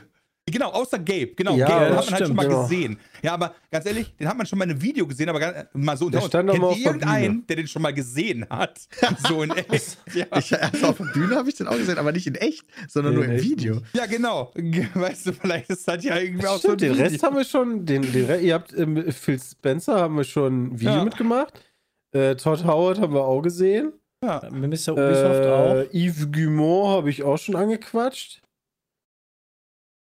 [0.52, 1.28] Genau, außer Gabe.
[1.38, 2.64] Genau, Ja, Gabe, den hat man halt schon mal genau.
[2.64, 2.98] gesehen.
[3.22, 5.68] Ja, aber ganz ehrlich, den hat man schon mal in einem Video gesehen, aber ganz,
[5.74, 7.44] mal so unter Der stand Kennt auf der irgendeinen, Bühne.
[7.48, 8.78] der den schon mal gesehen hat?
[9.28, 9.98] So in echt.
[10.14, 12.66] Ja, Ich, also auf der Bühne habe ich den auch gesehen, aber nicht in echt,
[12.90, 13.82] sondern Nee, nur im Video.
[13.94, 14.52] ja genau.
[14.94, 17.46] Weißt du, vielleicht ist das ja irgendwie auch so Stimmt, ein den Rest haben wir
[17.46, 21.04] schon, den, den Re ihr habt ähm, Phil Spencer haben wir schon ein Video Ja.
[21.06, 21.54] mitgemacht.
[22.12, 23.94] Äh, Todd Howard haben wir auch gesehen.
[24.22, 24.42] Ja.
[24.52, 24.92] Mr.
[24.92, 25.76] Ubisoft auch.
[25.76, 28.42] Äh, Yves Guillemot habe ich auch schon angequatscht.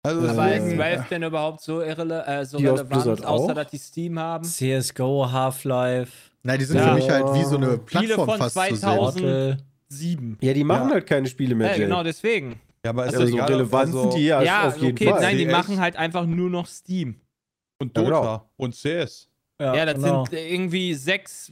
[0.08, 3.56] Also Aber ist Valve denn überhaupt so, irrele äh, so Die relevant, Blizzard außer auch?
[3.56, 4.44] dass die Steam haben?
[4.44, 6.12] CSGO, Half-Life,
[6.44, 6.88] Nein, die sind Ja.
[6.90, 8.76] für mich halt wie so eine Plattform von fast zu sehen.
[8.78, 9.22] 2000.
[9.26, 9.58] Portal.
[9.90, 10.38] Sieben.
[10.42, 10.94] Ja, die machen Ja.
[10.96, 11.72] halt keine Spiele mehr.
[11.72, 12.60] Ja, genau deswegen.
[12.84, 15.10] ja, aber ist Also ja so relevant also, sind die ja, ja, auf jeden okay,
[15.10, 15.22] Fall.
[15.22, 17.16] nein, die machen halt einfach nur noch Steam.
[17.80, 18.50] Und Ja, Dota genau.
[18.58, 19.30] und CS.
[19.60, 20.26] Ja, das genau.
[20.26, 21.52] sind irgendwie sechs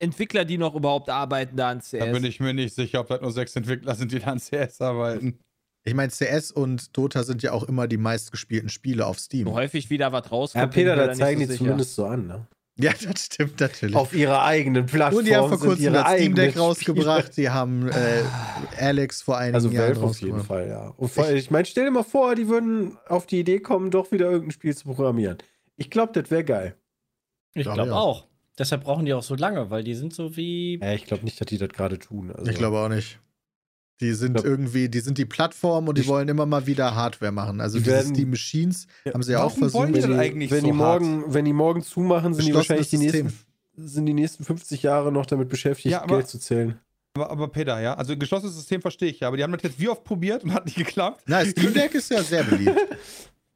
[0.00, 1.98] Entwickler, die noch überhaupt arbeiten da an CS.
[1.98, 4.38] Da bin ich mir nicht sicher, ob das nur sechs Entwickler sind, die da an
[4.38, 5.38] CS arbeiten.
[5.88, 9.46] Ich meine, CS und Dota sind ja auch immer die meistgespielten Spiele auf Steam.
[9.48, 10.62] so häufig wieder was rauskommt.
[10.62, 11.58] Ja, Peter, da zeigen so die sicher.
[11.64, 12.46] zumindest so an, ne?
[12.80, 13.96] Ja, das stimmt natürlich.
[13.96, 15.18] Auf ihrer eigenen Plattform.
[15.18, 16.64] Und die haben vor sind kurzem ihre das Steam eigenen Deck Spiele.
[16.64, 17.36] rausgebracht.
[17.36, 18.22] Die haben äh,
[18.78, 20.44] Alex vor einigen Also Jahren Valve auf jeden.
[20.44, 20.88] Fall, ja.
[20.96, 24.12] Und vor, ich meine, stell dir mal vor, die würden auf die Idee kommen, doch
[24.12, 25.38] wieder irgendein Spiel zu programmieren.
[25.76, 26.76] Ich glaube, das wäre geil.
[27.54, 28.26] Ich Glaub glaube ich auch.
[28.58, 30.78] Deshalb brauchen die auch so lange, weil die sind so wie.
[30.80, 32.32] Ja, ich glaube nicht, dass die das gerade tun.
[32.32, 33.18] Also, Ich glaube auch nicht.
[34.00, 36.94] Die sind glaub- irgendwie, die sind die Plattform und die Die- wollen immer mal wieder
[36.94, 37.60] Hardware machen.
[37.60, 39.14] Also Die werden- Steam Machines Ja.
[39.14, 39.88] haben sie ja auch Warum wollen versucht.
[39.88, 41.02] die wenn denn die, eigentlich wenn so die hart?
[41.02, 43.32] morgen, wenn die morgen zumachen, sind die wahrscheinlich die nächsten,
[43.76, 46.78] sind die nächsten 50 Jahre noch damit beschäftigt, Ja, aber- Geld zu zählen.
[47.14, 49.80] Aber, aber Peter, ja, also geschlossenes System verstehe ich ja, aber die haben das jetzt
[49.80, 51.22] wie oft probiert und hat nicht geklappt.
[51.26, 52.76] Na, Steam Deck ist ja sehr beliebt.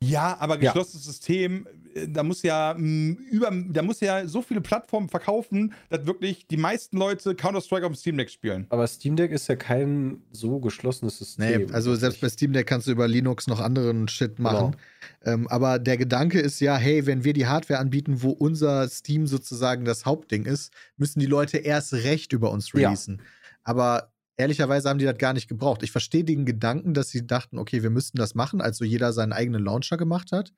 [0.05, 0.73] Ja, aber Ja.
[0.73, 5.75] geschlossenes System, äh, da muss ja mh, über, da muss ja so viele Plattformen verkaufen,
[5.91, 8.67] dass wirklich die meisten Leute Counter-Strike auf dem Steam Deck spielen.
[8.71, 11.67] Aber Steam Deck ist ja kein so geschlossenes System.
[11.67, 14.77] Nee, also selbst bei Steam Deck kannst du über Linux noch anderen Shit machen.
[15.23, 15.35] Genau.
[15.35, 19.27] Ähm, aber der Gedanke ist ja, hey, wenn wir die Hardware anbieten, wo unser Steam
[19.27, 22.89] sozusagen das Hauptding ist, müssen die Leute erst recht über uns Ja.
[22.89, 23.21] releasen.
[23.65, 25.83] Aber ehrlicherweise haben die das gar nicht gebraucht.
[25.83, 29.13] Ich verstehe den Gedanken, dass sie dachten, okay, wir müssten das machen, als so jeder
[29.13, 30.53] seinen eigenen Launcher gemacht hat.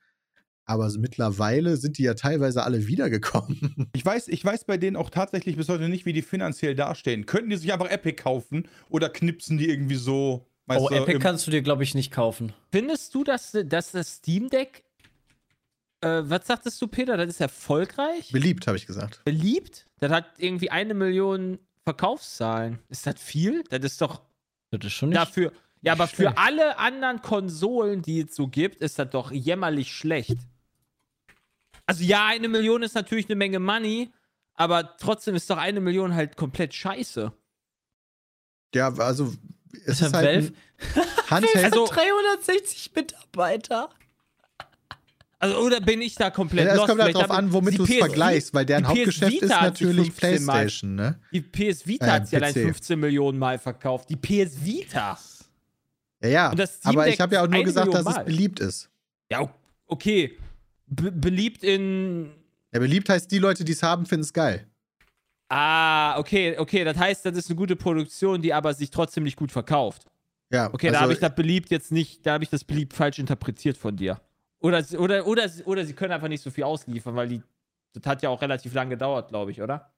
[0.66, 3.88] Aber mittlerweile sind die ja teilweise alle wiedergekommen.
[3.94, 7.27] Ich weiß, ich weiß bei denen auch tatsächlich bis heute nicht, wie die finanziell dastehen.
[7.27, 10.46] Könnten die sich einfach Epic kaufen oder knipsen die irgendwie so?
[10.68, 12.53] Oh, du, Epic kannst du dir, glaube ich, nicht kaufen.
[12.72, 14.85] Findest du, dass, dass das Steam Deck,
[16.00, 18.31] äh, was sagtest du, Peter, das ist erfolgreich?
[18.33, 19.22] Beliebt, habe ich gesagt.
[19.24, 19.87] beliebt?
[20.00, 22.79] Das hat irgendwie eine Million Verkaufszahlen.
[22.88, 23.62] Ist das viel?
[23.70, 24.22] Das ist doch
[24.70, 25.20] Das ist schon nicht.
[25.20, 25.53] dafür.
[25.83, 30.38] Ja, aber für alle anderen Konsolen, die es so gibt, ist das doch jämmerlich schlecht.
[31.87, 34.11] Also ja, eine Million ist natürlich eine Menge Money,
[34.55, 37.33] aber trotzdem ist doch eine Million halt komplett scheiße.
[38.75, 39.33] Ja, also
[39.87, 40.55] es ist halt
[41.31, 41.64] Handheld.
[41.64, 43.90] Also- 360 Mitarbeiter.
[45.38, 46.88] Also, oder bin ich da komplett ja, es lost?
[46.88, 50.12] kommt halt hab- an, womit du es PS vergleichst, weil deren Hauptgeschäft Vita ist natürlich
[50.12, 51.20] 15 Mal PlayStation, ne?
[51.33, 52.61] Die PS Vita Äh, hat sich allein PC.
[52.62, 54.09] 15 Millionen Mal verkauft.
[54.09, 55.18] Die PS Vita.
[56.23, 56.55] Ja, ja.
[56.85, 58.25] Aber ich habe ja auch nur gesagt, dass Million es Mal.
[58.25, 58.88] beliebt ist.
[59.31, 59.53] Ja,
[59.87, 60.38] okay.
[60.94, 62.30] Be beliebt in.
[62.72, 64.66] Ja, beliebt heißt, die Leute, die es haben, finden es geil.
[65.48, 66.85] Ah, okay, okay.
[66.85, 70.07] Das heißt, das ist eine gute Produktion, die aber sich trotzdem nicht gut verkauft.
[70.50, 72.92] Ja, Okay, da also, habe ich das beliebt jetzt nicht, da habe ich das beliebt
[72.92, 74.20] falsch interpretiert von dir.
[74.61, 77.42] Oder, sie- oder, oder, oder sie können einfach nicht so viel ausliefern, weil die.
[77.92, 79.92] Das hat ja auch relativ lang gedauert, glaube ich, oder?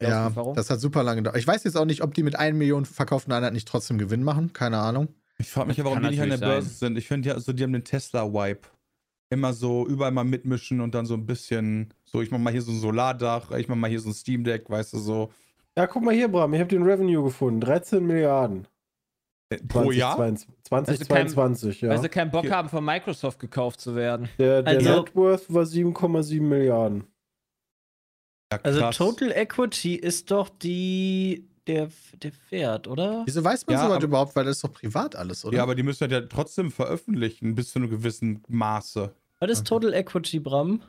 [0.00, 1.36] Ja, das hat super lange gedauert.
[1.38, 4.22] Ich weiß jetzt auch nicht, ob die mit 1 Million verkauften Einheiten nicht trotzdem Gewinn
[4.22, 4.52] machen.
[4.52, 5.08] Keine Ahnung.
[5.38, 6.96] Ich frage mich ja, warum die nicht an der Börse sind.
[6.96, 8.68] Ich finde ja, so, die haben den Tesla-Wipe.
[9.30, 12.62] Immer so überall mal mitmischen und dann so ein bisschen, so, ich mach mal hier
[12.62, 15.32] so ein Solardach, ich mach mal hier so ein Steam Deck, weißt du, so.
[15.76, 17.60] Ja, guck mal hier, Bram, ich habe den Revenue gefunden.
[17.60, 18.66] 13 Milliarden.
[19.50, 20.16] Äh, Pro Jahr?
[20.16, 21.88] 2022, Also kein- 2022, ja.
[21.90, 22.52] Weil sie keinen Bock Hier.
[22.56, 24.28] haben, von Microsoft gekauft zu werden.
[24.38, 27.04] der der Also- Net Worth war 7,7 Milliarden.
[28.52, 28.90] Ja, Also.
[28.92, 31.88] Total Equity ist doch die der,
[32.22, 33.22] der Wert, oder?
[33.26, 34.34] Wieso weiß man Ja, sowas überhaupt?
[34.34, 35.56] Weil das ist doch privat alles, oder?
[35.58, 39.14] Ja, aber die müssen das ja trotzdem veröffentlichen, bis zu einem gewissen Maße.
[39.40, 40.80] Was ist Total Equity, Bram?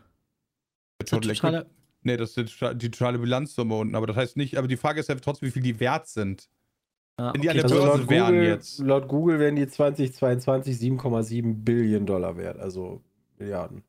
[1.06, 1.66] Total Equity-
[2.02, 5.02] Nee, das ist die tota- totale Bilanzsumme unten, aber das heißt nicht, aber die Frage
[5.02, 6.50] ist ja trotzdem, wie viel die wert sind.
[7.18, 8.80] Ah, Wenn die an der Börse Also laut wären Google, jetzt.
[8.80, 13.02] laut Google wären die 2022 7,7 Billionen Dollar wert, also
[13.38, 13.84] Milliarden.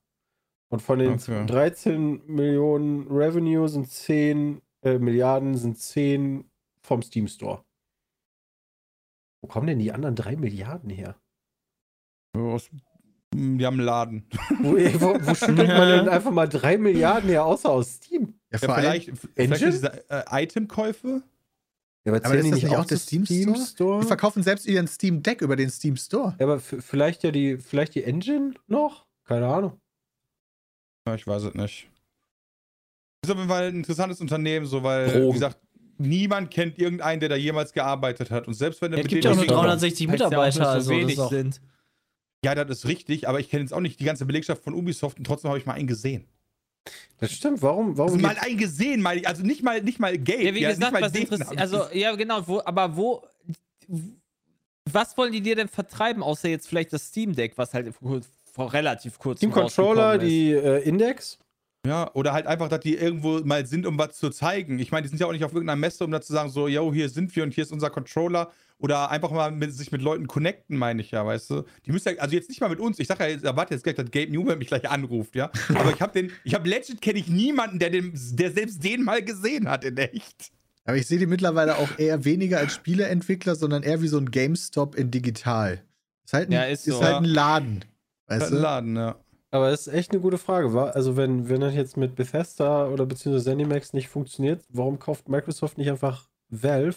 [0.70, 1.46] Und von den Okay.
[1.46, 6.50] 13 Millionen Revenue sind 10 äh, Milliarden sind 10
[6.90, 7.64] vom Steam Store.
[9.42, 11.14] Wo kommen denn die anderen 3 Milliarden her?
[12.37, 12.68] Aus-
[13.33, 14.29] Die haben einen Laden.
[14.59, 18.40] Wo, wo, wo schüttelt man denn einfach mal 3 Milliarden her, außer aus Steam?
[18.53, 19.70] Ja, Ja, vielleicht, vielleicht Engine?
[19.70, 21.22] diese äh, Itemkäufe?
[22.05, 24.00] Ja, Aber zählen ist die das nicht auch der Steam Store?
[24.00, 26.35] Die verkaufen selbst ihren Steam Deck über den Steam Store.
[26.40, 29.07] Ja, aber vielleicht ja die, vielleicht die Engine noch?
[29.24, 29.79] Keine Ahnung.
[31.07, 31.88] Ja, ich weiß es nicht.
[33.24, 35.29] Ist auf jeden Fall ein interessantes Unternehmen, so weil, Drogen.
[35.29, 35.61] wie gesagt,
[36.01, 38.49] niemand kennt irgendeinen, der da jemals gearbeitet hat.
[38.49, 40.27] Und selbst wenn er Ja, es mit gibt ja auch nur nicht- 360 Weil's ja
[40.27, 41.61] auch Mitarbeiter, nur so also das wenig sind.
[42.45, 45.19] Ja, das ist richtig, aber ich kenne jetzt auch nicht die ganze Belegschaft von Ubisoft
[45.19, 46.25] und trotzdem habe ich mal einen gesehen.
[47.19, 47.61] Das stimmt.
[47.61, 47.99] Warum?
[47.99, 50.43] Warum Also mal einen gesehen, mal, also nicht mal, nicht mal Geld.
[50.43, 51.59] Ja, wie ja, gesagt, nicht mal was interessiert.
[51.61, 53.23] Also, ja, genau, wo, aber wo.
[54.91, 58.73] Was wollen die dir denn vertreiben, außer jetzt vielleicht das Steam Deck, was halt vor,
[58.73, 61.39] relativ kurzem Steam Controller, die äh, Index?
[61.87, 64.79] Ja, oder halt einfach, dass die irgendwo mal sind, um was zu zeigen.
[64.79, 66.69] Ich meine, die sind ja auch nicht auf irgendeiner Messe, um da zu sagen, so,
[66.69, 68.51] yo, hier sind wir und hier ist unser Controller.
[68.79, 71.64] Oder einfach mal mit, sich mit Leuten connecten, meine ich ja, weißt du.
[71.85, 72.99] Die müssen ja, also jetzt nicht mal mit uns.
[72.99, 75.51] Ich sag ja, jetzt, erwarte jetzt gleich, dass Gabe Newman mich gleich anruft, ja.
[75.75, 79.03] Aber ich habe den, ich habe legit kenne ich niemanden, der, den, der selbst den
[79.03, 80.51] mal gesehen hat in echt.
[80.85, 84.31] Aber ich sehe die mittlerweile auch eher weniger als Spieleentwickler, sondern eher wie so ein
[84.31, 85.83] GameStop in digital.
[86.25, 87.03] Ist halt ein, Ja, ist so.
[87.03, 87.85] halt ein Laden.
[88.29, 88.59] Weißt Ein du?
[88.59, 89.16] Laden, ja.
[89.53, 90.73] Aber es ist echt eine gute Frage.
[90.75, 90.85] wa?
[90.91, 95.77] Also, wenn, wenn das jetzt mit Bethesda oder beziehungsweise ZeniMax nicht funktioniert, warum kauft Microsoft
[95.79, 96.97] nicht einfach Valve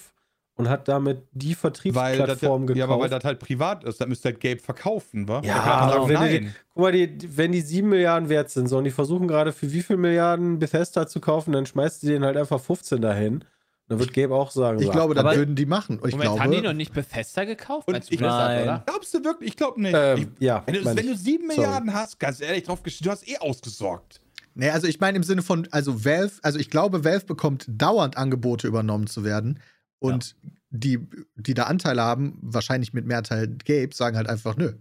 [0.56, 2.78] und hat damit die Vertriebsplattform gekauft?
[2.78, 5.42] ja, aber weil das halt privat ist, dann müsste halt Gabe verkaufen, wa?
[5.44, 6.56] Ja, aber wenn die- nein.
[6.76, 9.72] Guck mal, die, wenn die 7 Milliarden wert sind, so, und die versuchen gerade für
[9.72, 13.44] wie viel Milliarden Bethesda zu kaufen, dann schmeißt die den halt einfach 15 dahin.
[13.90, 16.00] Dann wird Gabe auch sagen, Ich glaube, Aber- würden die machen.
[16.00, 17.88] Und ich Moment, glaube, haben die noch nicht Bethesda gekauft?
[17.88, 18.64] Und ich- Nein.
[18.64, 18.84] oder?
[18.86, 19.50] Glaubst du wirklich?
[19.50, 19.94] Ich glaube nicht.
[19.96, 21.60] ähm, ich, ja, wenn, du, wenn du sieben Sorry.
[21.60, 24.22] Milliarden hast, ganz ehrlich drauf du hast eh ausgesorgt.
[24.56, 28.18] Nee, also ich meine im Sinne von, also Valve, also ich glaube, Valve bekommt dauernd
[28.18, 29.60] Angebote übernommen zu werden.
[30.00, 30.36] Und
[30.70, 31.00] die,
[31.36, 34.74] die da Anteile haben, wahrscheinlich mit Mehrteil Gabe, sagen halt einfach, nö.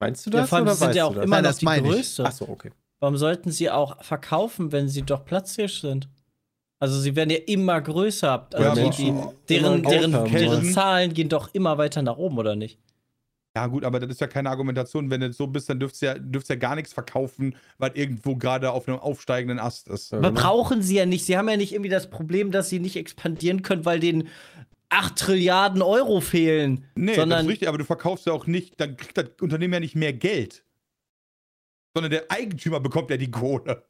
[0.00, 0.48] Meinst du Ja, das?
[0.48, 1.24] vor allem, oder sind ja du auch das?
[1.24, 2.24] immer Nein, noch das die größte.
[2.24, 2.70] Achso, okay.
[3.00, 6.08] Warum sollten sie auch verkaufen, wenn sie doch platzhirsch sind?
[6.78, 8.48] Also sie werden ja immer größer.
[8.52, 9.12] Also Ja, die, die,
[9.48, 10.72] deren, deren, deren wollen.
[10.72, 12.78] Zahlen gehen doch immer weiter nach oben, oder nicht?
[13.56, 15.10] Ja, gut, aber das ist ja keine Argumentation.
[15.10, 18.36] Wenn du so bist, dann dürftest du ja, dürftest ja gar nichts verkaufen, was irgendwo
[18.36, 20.12] gerade auf einem aufsteigenden Ast ist.
[20.12, 20.42] Aber genau.
[20.42, 21.24] brauchen sie ja nicht.
[21.24, 24.28] Sie haben ja nicht irgendwie das Problem, dass sie nicht expandieren können, weil denen
[24.90, 26.84] 8 Trilliarden Euro fehlen.
[26.96, 29.72] Nee, das sondern ist richtig, aber du verkaufst ja auch nicht, dann kriegt das Unternehmen
[29.72, 30.62] ja nicht mehr Geld.
[31.94, 33.84] Sondern der Eigentümer bekommt ja die Kohle.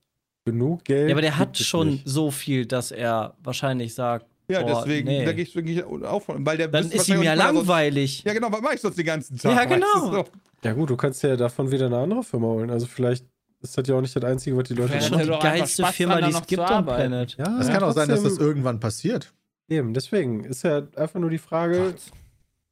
[0.47, 1.09] Genug Geld.
[1.09, 2.09] Ja, aber der hat schon nicht.
[2.09, 5.25] so viel, dass er wahrscheinlich sagt, Ja, boah, deswegen, nee.
[5.25, 6.47] da gehe ich wirklich auch von.
[6.47, 8.19] Weil der dann ist ihm ja langweilig.
[8.19, 9.53] Sonst, ja, genau, was mache ich sonst den ganzen Tag?
[9.57, 10.11] Ja, genau.
[10.13, 10.25] so?
[10.63, 12.71] Ja, gut, du kannst ja davon wieder eine andere Firma holen.
[12.71, 13.27] Also, vielleicht
[13.61, 15.85] ist das ja auch nicht das Einzige, was die Leute Ja, Das ist die geilste
[15.87, 17.09] Firma, die es gibt zu am arbeiten.
[17.11, 17.37] Planet.
[17.39, 19.33] Ja, Es kann auch sein, dass das irgendwann passiert.
[19.69, 21.95] Eben, deswegen ist ja einfach nur die Frage,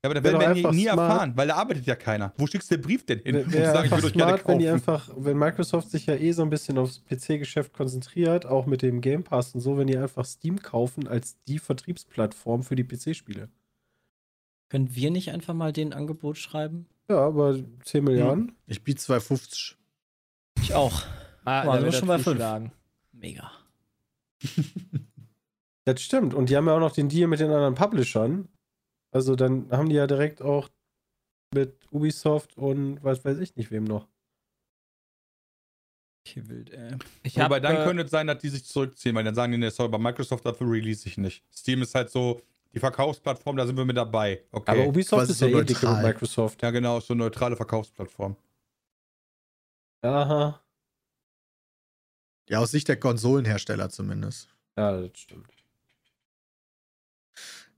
[0.05, 0.99] Ja, aber da werden wir nie, nie smart.
[0.99, 2.35] erfahren, weil da arbeitet ja keiner.
[2.37, 3.51] Wo schickst du den Brief denn hin?
[3.51, 4.75] wär sagen, ich würde euch gerne smart, wenn die kaufen.
[4.75, 9.01] einfach, wenn Microsoft sich ja eh so ein bisschen aufs PC-Geschäft konzentriert, auch mit dem
[9.01, 13.49] Game Pass und so, wenn die einfach Steam kaufen als die Vertriebsplattform für die PC-Spiele.
[14.69, 16.87] Können wir nicht einfach mal den Angebot schreiben?
[17.09, 18.53] Ja, aber 10 Milliarden.
[18.67, 19.77] Ich biete 2,50.
[20.61, 21.03] Ich auch.
[21.47, 22.37] Ah, Boah, wir schon bei fünf.
[22.37, 22.73] zuschlagen.
[23.13, 23.51] Mega.
[25.87, 26.35] Das stimmt.
[26.35, 28.49] Und die haben ja auch noch den Deal mit den anderen Publishern.
[29.15, 30.69] Also dann haben die ja direkt auch
[31.55, 34.09] mit Ubisoft und was weiß ich nicht wem noch.
[36.27, 36.97] Okay, wild, ey.
[37.23, 39.53] Ich Wobei hab, dann äh, könnte es sein, dass die sich zurückziehen, weil dann sagen
[39.53, 41.45] die, nee, sorry, bei Microsoft dafür release ich nicht.
[41.55, 42.41] Steam ist halt so
[42.73, 44.43] die Verkaufsplattform, da sind wir mit dabei.
[44.51, 44.71] Okay.
[44.73, 46.03] Aber Ubisoft Quasi ist ja so eh dicke mit neutral.
[46.03, 46.63] Microsoft.
[46.63, 48.37] ja, genau, so eine neutrale Verkaufsplattform.
[50.03, 50.61] Aha.
[52.49, 54.49] Ja, aus Sicht der Konsolenhersteller zumindest.
[54.77, 55.64] Ja, das stimmt.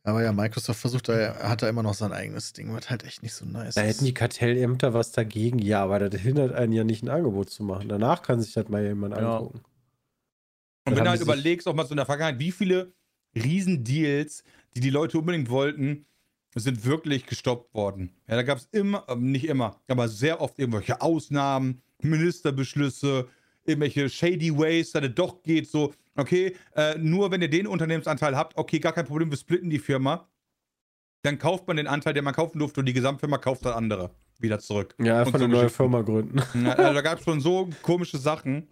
[0.07, 3.25] Aber ja, Microsoft versucht da, hat da immer noch sein eigenes Ding, was halt echt
[3.25, 3.89] nicht so nice Da ist.
[3.89, 7.65] hätten die Kartellämter was dagegen, ja, aber das hindert einen ja nicht, ein Angebot zu
[7.65, 7.89] machen.
[7.89, 9.33] Danach kann sich das mal jemand Ja.
[9.39, 9.59] angucken.
[9.59, 9.65] Und
[10.93, 12.93] Dann wenn du halt überlegst, auch mal so in der Vergangenheit, wie viele
[13.35, 14.45] Riesendeals,
[14.77, 16.07] die die Leute unbedingt wollten,
[16.55, 18.15] sind wirklich gestoppt worden.
[18.29, 23.27] Ja, da gab es immer, ähm, nicht immer, aber sehr oft irgendwelche Ausnahmen, Ministerbeschlüsse,
[23.65, 28.37] irgendwelche shady ways, dass es doch geht, so, okay, äh, nur wenn ihr den Unternehmensanteil
[28.37, 30.29] habt, okay, gar kein Problem, wir splitten die Firma.
[31.23, 34.11] Dann kauft man den Anteil, den man kaufen durfte, und die Gesamtfirma kauft das andere
[34.39, 34.95] wieder zurück.
[34.99, 35.69] Ja, einfach so eine neue.
[35.69, 36.41] Firma gründen.
[36.65, 38.69] Ja, also da gab es schon so komische Sachen.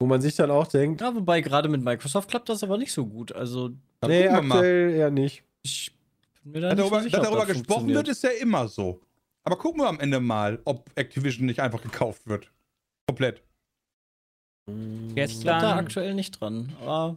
[0.00, 2.92] Wo man sich dann auch denkt, Ja, wobei gerade mit Microsoft klappt das aber nicht
[2.92, 3.32] so gut.
[3.32, 5.44] Also, Da nee, aktuell eher nicht.
[5.62, 5.96] ich
[6.42, 9.00] bin mir da so darüber, sicher, dass darüber das gesprochen wird, ist ja immer so.
[9.44, 12.50] Aber gucken wir am Ende mal, ob Activision nicht einfach gekauft wird.
[13.06, 13.42] Komplett.
[14.66, 16.72] Ich Gestern- glaube da aktuell nicht dran.
[16.80, 17.16] Aber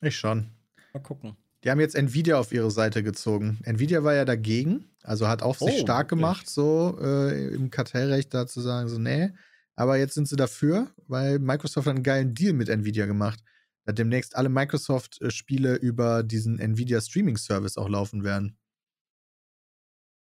[0.00, 0.48] Ich schon.
[0.92, 1.36] mal gucken.
[1.62, 3.58] Die haben jetzt Nvidia auf ihre Seite gezogen.
[3.64, 6.20] Nvidia war ja dagegen, also hat auch sich Oh, stark wirklich?
[6.20, 9.30] gemacht, so äh, im Kartellrecht da zu sagen, so, nee.
[9.76, 13.40] Aber jetzt sind sie dafür, weil Microsoft hat einen geilen Deal mit Nvidia gemacht.
[13.86, 18.56] Dass demnächst alle Microsoft-Spiele über diesen Nvidia Streaming-Service auch laufen werden.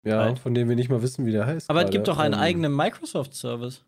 [0.03, 0.39] Ja, Right.
[0.39, 1.69] von dem wir nicht mal wissen, wie der heißt.
[1.69, 1.97] Aber es gerade.
[1.97, 3.83] gibt doch einen Ähm, eigenen Microsoft-Service.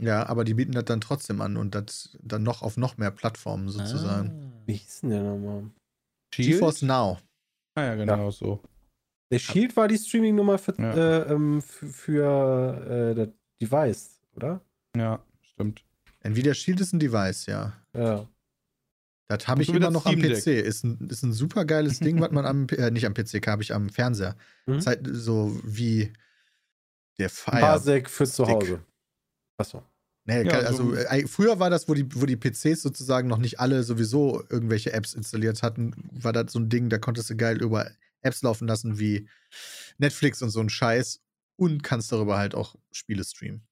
[0.00, 3.10] Ja, aber die bieten das dann trotzdem an und das dann noch auf noch mehr
[3.10, 4.52] Plattformen sozusagen.
[4.54, 4.62] Ah.
[4.66, 5.70] Wie hieß denn der nochmal?
[6.30, 7.18] GeForce Now.
[7.74, 8.62] Ah ja, genau so.
[9.30, 10.94] Der Shield war die Streaming-Nummer für, Ja.
[10.94, 13.28] äh, ähm, für, für äh, das
[13.60, 14.60] Device, oder?
[14.96, 15.84] Ja, stimmt.
[16.20, 17.74] Nvidia Shield ist ein Device, ja.
[17.94, 18.26] Ja.
[19.28, 20.16] Das habe ich immer noch am.
[20.16, 20.46] PC.
[20.46, 23.62] Ist ein, ist ein super geiles Ding, was man am, äh, nicht am PC, habe
[23.62, 24.36] ich am Fernseher.
[24.66, 24.74] Mhm.
[24.78, 26.12] Ist halt so wie
[27.18, 27.60] der Fire.
[27.60, 28.54] Parsec für zu Stick.
[28.54, 28.80] Hause.
[29.58, 29.82] Achso.
[30.24, 33.38] Nee, Ja, also so- äh, früher war das, wo die, wo die PCs sozusagen noch
[33.38, 37.36] nicht alle sowieso irgendwelche Apps installiert hatten, war das so ein Ding, da konntest du
[37.36, 37.90] geil über
[38.20, 39.28] Apps laufen lassen wie
[39.98, 41.22] Netflix und so ein Scheiß
[41.56, 43.62] und kannst darüber halt auch Spiele streamen.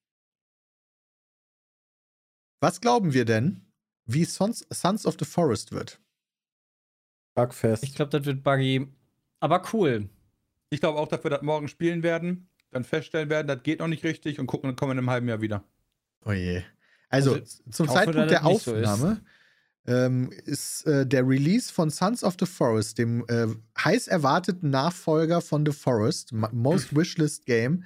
[2.60, 3.60] Was glauben wir denn,
[4.06, 6.00] wie Sons, Sons of the Forest wird?
[7.34, 7.82] Bugfest.
[7.82, 8.88] Ich glaube, das wird buggy.
[9.40, 10.08] Aber cool.
[10.70, 12.48] Ich glaube auch, dass wir das morgen spielen werden.
[12.70, 15.10] dann feststellen werden, das geht noch nicht richtig und gucken, dann kommen wir in einem
[15.10, 15.64] halben Jahr wieder.
[16.26, 16.62] Oh je.
[17.08, 18.86] Also, Also, zum Zeitpunkt der nicht so ist.
[18.86, 19.22] Aufnahme
[19.86, 23.46] ähm, ist äh, der Release von Sons of the Forest, dem äh,
[23.78, 27.84] heiß erwarteten Nachfolger von The Forest, Most Wishlist Game,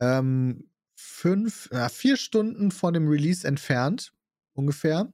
[0.00, 4.12] ähm, fünf, äh, vier Stunden von dem Release entfernt,
[4.52, 5.10] ungefähr.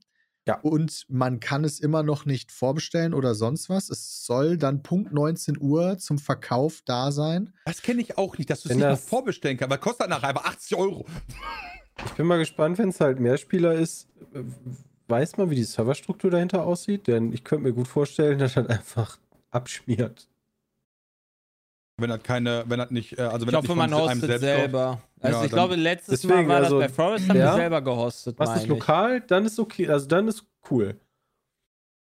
[0.47, 0.61] Ja.
[0.61, 3.89] Und man kann es immer noch nicht vorbestellen oder sonst was.
[3.89, 7.55] Es soll dann Punkt 19 Uhr zum Verkauf da sein.
[7.65, 10.01] Das kenne ich auch nicht, dass du es nicht noch das- vorbestellen kannst, weil kostet
[10.01, 11.07] halt nachher aber 80 Euro.
[12.05, 14.09] Ich bin mal gespannt, wenn es halt Mehrspieler ist.
[14.35, 14.43] äh,
[15.07, 17.07] Weiß man, wie die Serverstruktur dahinter aussieht?
[17.09, 19.19] Denn ich könnte mir gut vorstellen, dass das einfach
[19.51, 20.29] abschmiert.
[22.01, 24.21] Wenn das keine, wenn das nicht, äh, also wenn Ich das hoffe, nicht man hostet
[24.23, 25.01] selbst selber.
[25.21, 27.53] Also Ja, ich glaube, letztes Deswegen, Mal war also, das bei Forest, haben ja.
[27.53, 29.89] die selber gehostet, Was ist lokal, dann ist okay.
[29.89, 30.99] Also dann ist cool.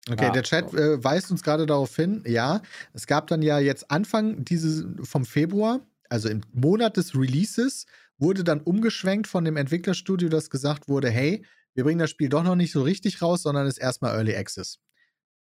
[0.10, 0.32] Okay, Ja.
[0.32, 2.62] der Chat äh, weist uns gerade darauf hin, ja,
[2.94, 7.86] es gab dann ja jetzt Anfang dieses vom Februar, also im Monat des Releases,
[8.18, 12.44] wurde dann umgeschwenkt von dem Entwicklerstudio, das gesagt wurde, hey, wir bringen das Spiel doch
[12.44, 14.80] noch nicht so richtig raus, sondern ist erstmal Early Access.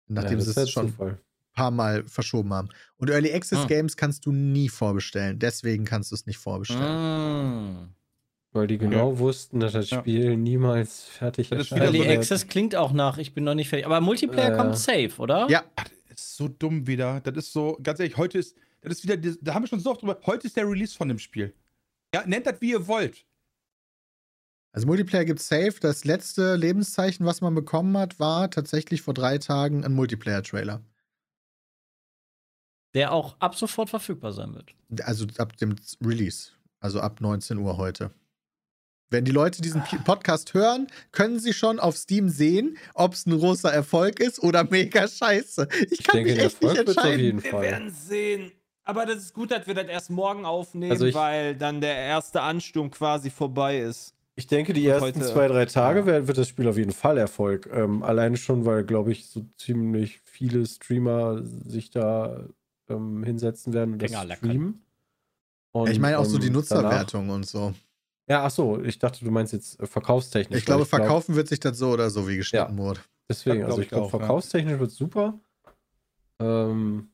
[0.08, 1.18] Nachdem ja, sie es schon ein
[1.54, 2.70] paar Mal verschoben haben.
[2.98, 3.66] Und Early Access Ah.
[3.68, 5.38] Games kannst du nie vorbestellen.
[5.40, 7.74] Deswegen kannst du es nicht vorbestellen.
[7.84, 7.96] Mm.
[8.52, 10.00] Weil die genau wussten, dass das Ja.
[10.00, 13.86] Spiel niemals fertig ist Early Access klingt auch nach, ich bin noch nicht fertig.
[13.86, 15.48] Aber Multiplayer Äh, kommt safe, oder?
[15.50, 15.64] Ja,
[16.10, 17.22] Das ist so dumm wieder.
[17.22, 19.90] Das ist so, ganz ehrlich, heute ist, das ist wieder, da haben wir schon so
[19.92, 21.54] oft drüber, heute ist der Release von dem Spiel.
[22.14, 23.26] Ja, nennt das wie ihr wollt.
[24.72, 25.76] Also Multiplayer gibt safe.
[25.80, 30.82] Das letzte Lebenszeichen, was man bekommen hat, war tatsächlich vor drei Tagen ein Multiplayer-Trailer.
[32.96, 34.76] Der auch ab sofort verfügbar sein wird.
[35.04, 36.52] Also ab dem Release.
[36.80, 38.12] Also ab 19 Uhr heute.
[39.10, 43.38] Wenn die Leute diesen Podcast hören, können sie schon auf Steam sehen, ob es ein
[43.38, 45.68] großer Erfolg ist oder mega scheiße.
[45.92, 47.20] Ich Ich kann denke, mich echt nicht Erfolg wird auf entscheiden.
[47.26, 47.62] jeden Wir Fall.
[47.62, 48.52] werden sehen.
[48.86, 51.96] Aber das ist gut, dass wir das erst morgen aufnehmen, Also ich- weil dann der
[51.96, 54.14] erste Ansturm quasi vorbei ist.
[54.36, 56.28] Ich denke, die Und ersten heute- zwei, drei Tage ja.
[56.28, 57.70] wird, das Spiel auf jeden Fall Erfolg.
[57.72, 62.44] Ähm, alleine schon, weil, glaube ich, so ziemlich viele Streamer sich da
[62.90, 64.50] ähm, hinsetzen werden und das Länger leckern.
[64.50, 64.86] streamen.
[65.72, 67.60] Und, Ich meine auch so die ähm, Nutzerwertung und so.
[67.60, 67.76] Danach,
[68.28, 70.60] ja, ach so, ich dachte, du meinst jetzt äh, verkaufstechnisch.
[70.60, 73.00] Ich glaube, glaub- verkaufen wird sich das so oder so, wie geschnitten wurde.
[73.30, 74.10] Deswegen, Das glaub also ich ich glaube, ja.
[74.10, 75.40] verkaufstechnisch wird super.
[76.40, 77.10] Ähm,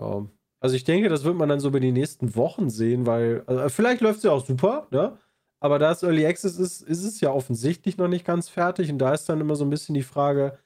[0.00, 0.26] ja.
[0.64, 3.68] Also ich denke, das wird man dann so über die nächsten Wochen sehen, weil also
[3.68, 5.18] vielleicht läuft es ja auch super, ne?
[5.60, 8.98] Aber da es Early Access ist, ist es ja offensichtlich noch nicht ganz fertig und
[8.98, 10.58] da ist dann immer so ein bisschen die Frage,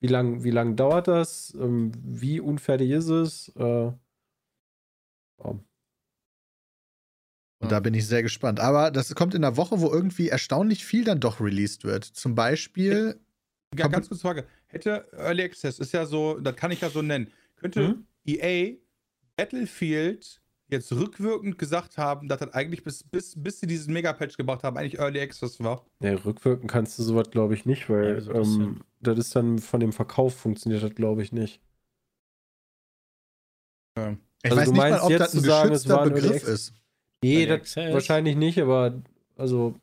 [0.00, 1.52] wie lang, wie lang dauert das?
[1.60, 3.52] Ähm, wie unfertig ist es?
[3.56, 3.62] Äh,
[3.92, 3.94] ja.
[7.60, 8.58] Und da bin ich sehr gespannt.
[8.58, 12.04] Aber das kommt in einer Woche, wo irgendwie erstaunlich viel dann doch released wird.
[12.04, 13.20] Zum Beispiel,
[13.74, 14.46] Ja, Kommt- ganz kurze Frage.
[14.66, 18.06] Hätte Early Access, ist ja so, das kann ich ja so nennen, könnte Mhm.
[18.24, 18.76] EA
[19.36, 24.62] Battlefield jetzt rückwirkend gesagt haben, dass das eigentlich bis, bis, bis sie diesen Mega-Patch gebracht
[24.62, 25.86] haben, eigentlich Early Access war?
[26.00, 29.36] Nee, rückwirken kannst du sowas, glaube ich, nicht, Ja, weil wieso das ähm, das ist
[29.36, 31.60] dann von dem Verkauf funktioniert das, glaube ich, nicht.
[33.96, 34.02] ich
[34.50, 36.08] Also weiß du nicht mal, meinst ob jetzt das ein zu sagen, es war ein
[36.08, 36.68] Early Begriff Access?
[36.68, 36.74] ist.
[37.22, 39.02] Nee, Early das wahrscheinlich nicht, aber
[39.36, 39.74] also.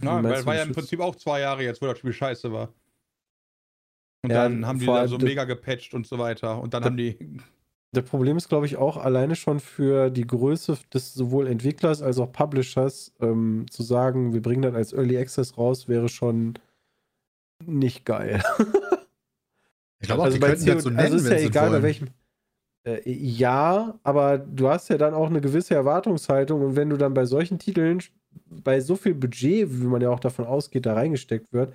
[0.00, 0.72] Nein, weil war ja im?
[0.72, 2.72] Prinzip auch zwei Jahre jetzt, wo das Spiel scheiße war.
[4.24, 6.58] Und Ja, dann haben die da so mega gepatcht und so weiter.
[6.60, 7.18] Und dann haben die.
[7.92, 12.18] Das Problem ist, glaube ich, auch alleine schon für die Größe des sowohl Entwicklers als
[12.18, 16.54] auch Publishers ähm, zu sagen, wir bringen das als Early Access raus, wäre schon
[17.64, 18.42] nicht geil.
[20.00, 21.72] Ich glaube also die bei könnten das so CO nennen, also ist ja egal, bei
[21.72, 21.82] wollen.
[21.82, 22.08] welchem.
[22.86, 27.14] Äh, ja, aber du hast ja dann auch eine gewisse Erwartungshaltung und wenn du dann
[27.14, 28.00] bei solchen Titeln
[28.50, 31.72] bei so viel Budget, wie man ja auch davon ausgeht, da reingesteckt wird,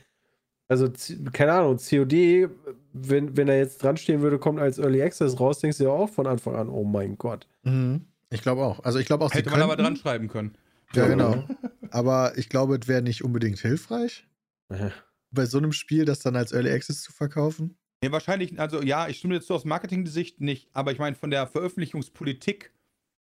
[0.69, 0.87] also
[1.33, 2.49] keine Ahnung, COD,
[2.93, 5.89] wenn, wenn er jetzt dran stehen würde, kommt als Early Access raus, denkst du ja
[5.89, 7.47] auch von Anfang an, oh mein Gott.
[7.63, 8.05] Mhm.
[8.29, 8.79] Ich glaube auch.
[8.83, 10.55] Also ich glaube auch, sie Hätte man aber könnten- dran schreiben können.
[10.93, 11.43] Ja, genau.
[11.91, 14.27] Aber ich glaube, es wäre nicht unbedingt hilfreich,
[14.69, 14.89] Äh,
[15.31, 17.75] bei so einem Spiel das dann als Early Access zu verkaufen.
[18.03, 21.29] Nee, wahrscheinlich, also ja, ich stimme jetzt so aus Marketing-Sicht nicht, aber ich meine, von
[21.31, 22.71] der Veröffentlichungspolitik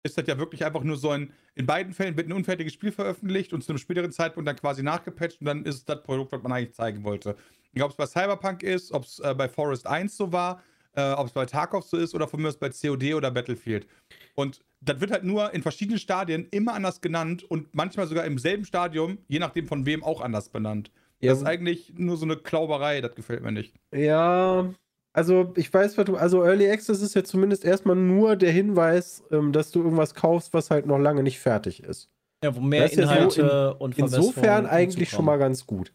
[0.02, 2.92] ist das ja wirklich einfach nur so ein, in beiden Fällen wird ein unfertiges Spiel
[2.92, 6.32] veröffentlicht und zu einem späteren Zeitpunkt dann quasi nachgepatcht und dann ist es das Produkt,
[6.32, 7.36] was man eigentlich zeigen wollte.
[7.80, 10.62] Ob es bei Cyberpunk ist, ob es äh, bei Forest 1 so war,
[10.94, 13.86] äh, ob es bei Tarkov so ist oder von mir aus bei COD oder Battlefield.
[14.34, 18.38] Und das wird halt nur in verschiedenen Stadien immer anders genannt und manchmal sogar im
[18.38, 20.90] selben Stadium, je nachdem von wem, auch anders benannt.
[21.20, 23.74] Ja, Das ist eigentlich nur so eine Klauberei, das gefällt mir nicht.
[23.94, 24.70] Ja,
[25.16, 29.24] also ich weiß, was du, also Early Access ist ja zumindest erstmal nur der Hinweis,
[29.32, 32.10] ähm, dass du irgendwas kaufst, was halt noch lange nicht fertig ist.
[32.44, 35.94] Ja, wo mehr Das ist ja so Inhalte und Insofern eigentlich schon mal ganz gut.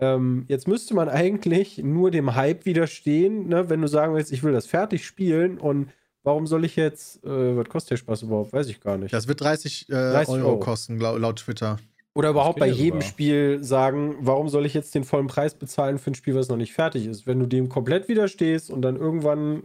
[0.00, 3.70] Ähm, jetzt müsste man eigentlich nur dem Hype widerstehen, ne?
[3.70, 5.92] wenn du sagen willst, ich will das fertig spielen und
[6.24, 8.52] warum soll ich jetzt, äh, was kostet der Spaß überhaupt?
[8.52, 9.14] Weiß ich gar nicht.
[9.14, 10.58] Das wird 30, äh, 30 Euro, Euro.
[10.58, 11.78] kosten, glaub, laut Twitter.
[12.16, 13.08] Oder überhaupt bei jedem sogar.
[13.10, 16.56] Spiel sagen, warum soll ich jetzt den vollen Preis bezahlen für ein Spiel, was noch
[16.56, 17.26] nicht fertig ist?
[17.26, 19.64] Wenn du dem komplett widerstehst und dann irgendwann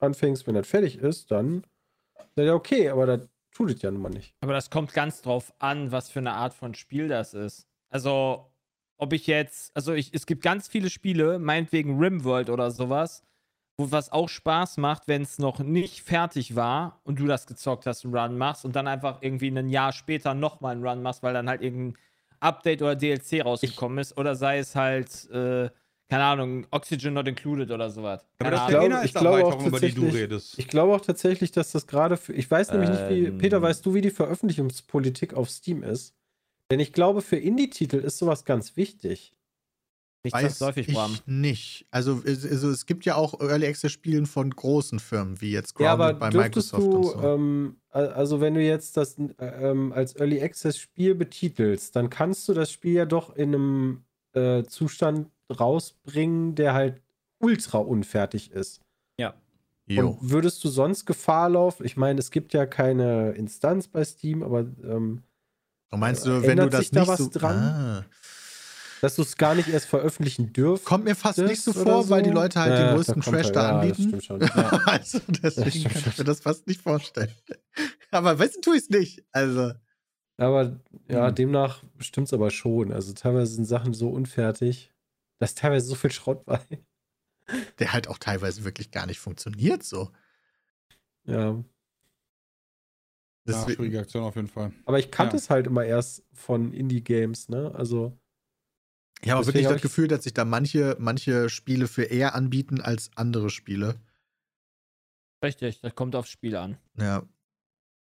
[0.00, 1.62] anfängst, wenn das fertig ist, dann
[2.34, 4.34] ist ja okay, aber das tut es ja nun mal nicht.
[4.40, 7.68] Aber das kommt ganz drauf an, was für eine Art von Spiel das ist.
[7.88, 8.50] Also,
[8.96, 13.22] ob ich jetzt, also ich, es gibt ganz viele Spiele, meinetwegen Rimworld oder sowas,
[13.78, 17.86] wo was auch Spaß macht, wenn es noch nicht fertig war und du das gezockt
[17.86, 21.22] hast, einen Run machst und dann einfach irgendwie ein Jahr später nochmal einen Run machst,
[21.22, 21.98] weil dann halt irgendein
[22.40, 24.16] Update oder DLC rausgekommen ist.
[24.18, 25.70] Oder sei es halt, äh,
[26.08, 28.26] keine Ahnung, Oxygen not included oder sowas.
[28.38, 30.58] Aber das der ich glaube auch über die du tatsächlich- redest.
[30.58, 32.34] Ich glaube auch tatsächlich, dass das gerade für.
[32.34, 33.24] Ich weiß nämlich nicht, wie.
[33.26, 33.38] Ähm.
[33.38, 36.14] Peter, weißt du, wie die Veröffentlichungspolitik auf Steam ist?
[36.70, 39.34] Denn ich glaube, für Indie-Titel ist sowas ganz wichtig.
[40.24, 41.18] Nicht Weiß zwangsläufig, ich Bram.
[41.26, 41.86] nicht.
[41.90, 45.74] Also, es- also es gibt ja auch Early Access Spielen von großen Firmen, wie jetzt
[45.80, 47.22] Ja, Grounded aber bei Microsoft du, und so.
[47.22, 52.48] ähm, also wenn du jetzt das äh, ähm, als Early Access Spiel betitelst, dann kannst
[52.48, 54.04] du das Spiel ja doch in einem
[54.34, 57.02] äh, Zustand rausbringen, der halt
[57.40, 58.80] ultra unfertig ist.
[59.88, 60.10] Jo.
[60.10, 61.84] Und würdest du sonst Gefahr laufen?
[61.84, 65.22] Ich meine, es gibt ja keine Instanz bei Steam, aber ähm,
[65.90, 67.56] Und meinst du, äh, wenn du ändert das sich da nicht was so, dran?
[67.56, 68.04] Ah.
[69.02, 70.84] Dass du es gar nicht erst veröffentlichen dürfen.
[70.84, 72.34] Kommt mir fast Das nicht so vor, weil die so?
[72.36, 74.20] Leute halt Ja, den größten Trash halt- da ja, das anbieten.
[74.20, 74.40] stimmt schon.
[74.40, 74.48] Ja.
[74.86, 77.32] also deswegen stimmt kann ich mir das fast nicht vorstellen.
[78.10, 79.24] Aber wissen tue ich es nicht.
[79.32, 79.72] Also,
[80.38, 81.34] Aber ja, Hm.
[81.34, 82.92] demnach stimmt es aber schon.
[82.92, 84.92] Also teilweise sind Sachen so unfertig,
[85.38, 86.60] dass teilweise so viel Schrott bei.
[87.80, 90.10] der halt auch teilweise wirklich gar nicht funktioniert so.
[91.24, 91.50] Ja.
[91.54, 91.64] Ja,
[93.46, 94.72] Deswegen- schwierige Aktion auf jeden Fall.
[94.84, 95.38] Aber ich kannte Ja.
[95.42, 97.72] es halt immer erst von Indie-Games, ne?
[97.74, 98.16] Also.
[99.24, 102.80] Ich habe wirklich hab das Gefühl, dass sich da manche, manche Spiele für eher anbieten
[102.80, 104.00] als andere Spiele.
[105.44, 106.76] Richtig, das kommt aufs Spiel an.
[106.96, 107.22] Ja.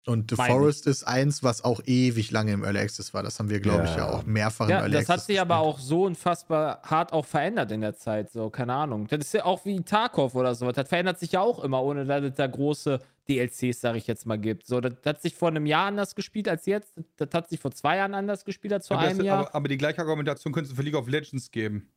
[0.06, 3.22] Und The Meine Forest ist eins, was auch ewig lange im Early Access war.
[3.22, 4.10] Das haben wir, glaube ich, ja Ja.
[4.12, 5.76] auch mehrfach im Ja, Early das Access hat sich aber gespielt.
[5.76, 9.08] auch so unfassbar hart auch verändert in der Zeit, so, keine Ahnung.
[9.08, 10.72] Das ist ja auch wie Tarkov oder so.
[10.72, 14.26] Das verändert sich ja auch immer, ohne dass es da große DLCs, sag ich jetzt
[14.26, 14.66] mal, gibt.
[14.66, 16.94] So, das, das hat sich vor einem Jahr anders gespielt als jetzt.
[17.18, 19.40] Das hat sich vor zwei Jahren anders gespielt als vor Aber, einem das, Jahr.
[19.40, 21.88] aber, aber die gleiche Argumentation könntest du für League of Legends geben.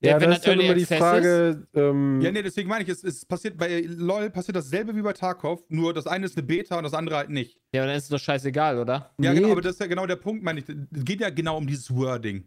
[0.00, 1.66] Ja, Ja, wenn das ist dann immer die Access Frage.
[1.74, 5.14] Ähm, Ja, nee, deswegen meine ich, es, es passiert bei LOL passiert dasselbe wie bei
[5.14, 7.58] Tarkov, nur das eine ist eine Beta und das andere halt nicht.
[7.72, 9.14] Ja, aber dann ist es doch scheißegal, oder?
[9.18, 9.40] Ja, Nee.
[9.40, 10.68] genau, aber das ist ja genau der Punkt, meine ich.
[10.68, 12.46] Es geht ja genau um dieses Wording.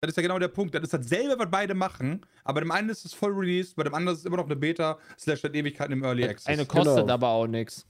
[0.00, 0.74] Das ist ja genau der Punkt.
[0.74, 3.82] Das ist dasselbe, was beide machen, aber bei dem einen ist es voll released, bei
[3.84, 6.46] dem anderen ist es immer noch eine Beta, slash seit Ewigkeiten im Early Access.
[6.46, 7.12] Eine kostet Genau.
[7.12, 7.86] aber auch nichts.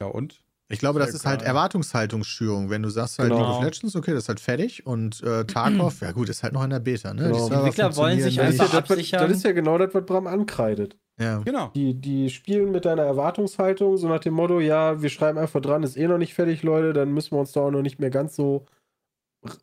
[0.00, 0.42] ja, und?
[0.68, 1.42] Ich glaube, das Sehr ist halt.
[1.42, 2.70] Erwartungshaltungsschürung.
[2.70, 3.42] Wenn du sagst halt Genau.
[3.42, 6.54] League of Legends, okay, das ist halt fertig und äh, Tarkov, ja gut, ist halt
[6.54, 7.24] noch in der Beta, ne?
[7.24, 7.46] Genau.
[7.46, 8.72] Server Entwickler wollen sich funktionieren das, ist nicht.
[8.72, 9.28] ja, einfach absichern.
[9.28, 10.96] das ist ja genau das, was Bram ankreidet.
[11.20, 11.38] Ja.
[11.44, 11.68] Genau.
[11.74, 15.82] Die, die spielen mit deiner Erwartungshaltung, so nach dem Motto, ja, wir schreiben einfach dran,
[15.82, 18.10] ist eh noch nicht fertig, Leute, dann müssen wir uns da auch noch nicht mehr
[18.10, 18.66] ganz so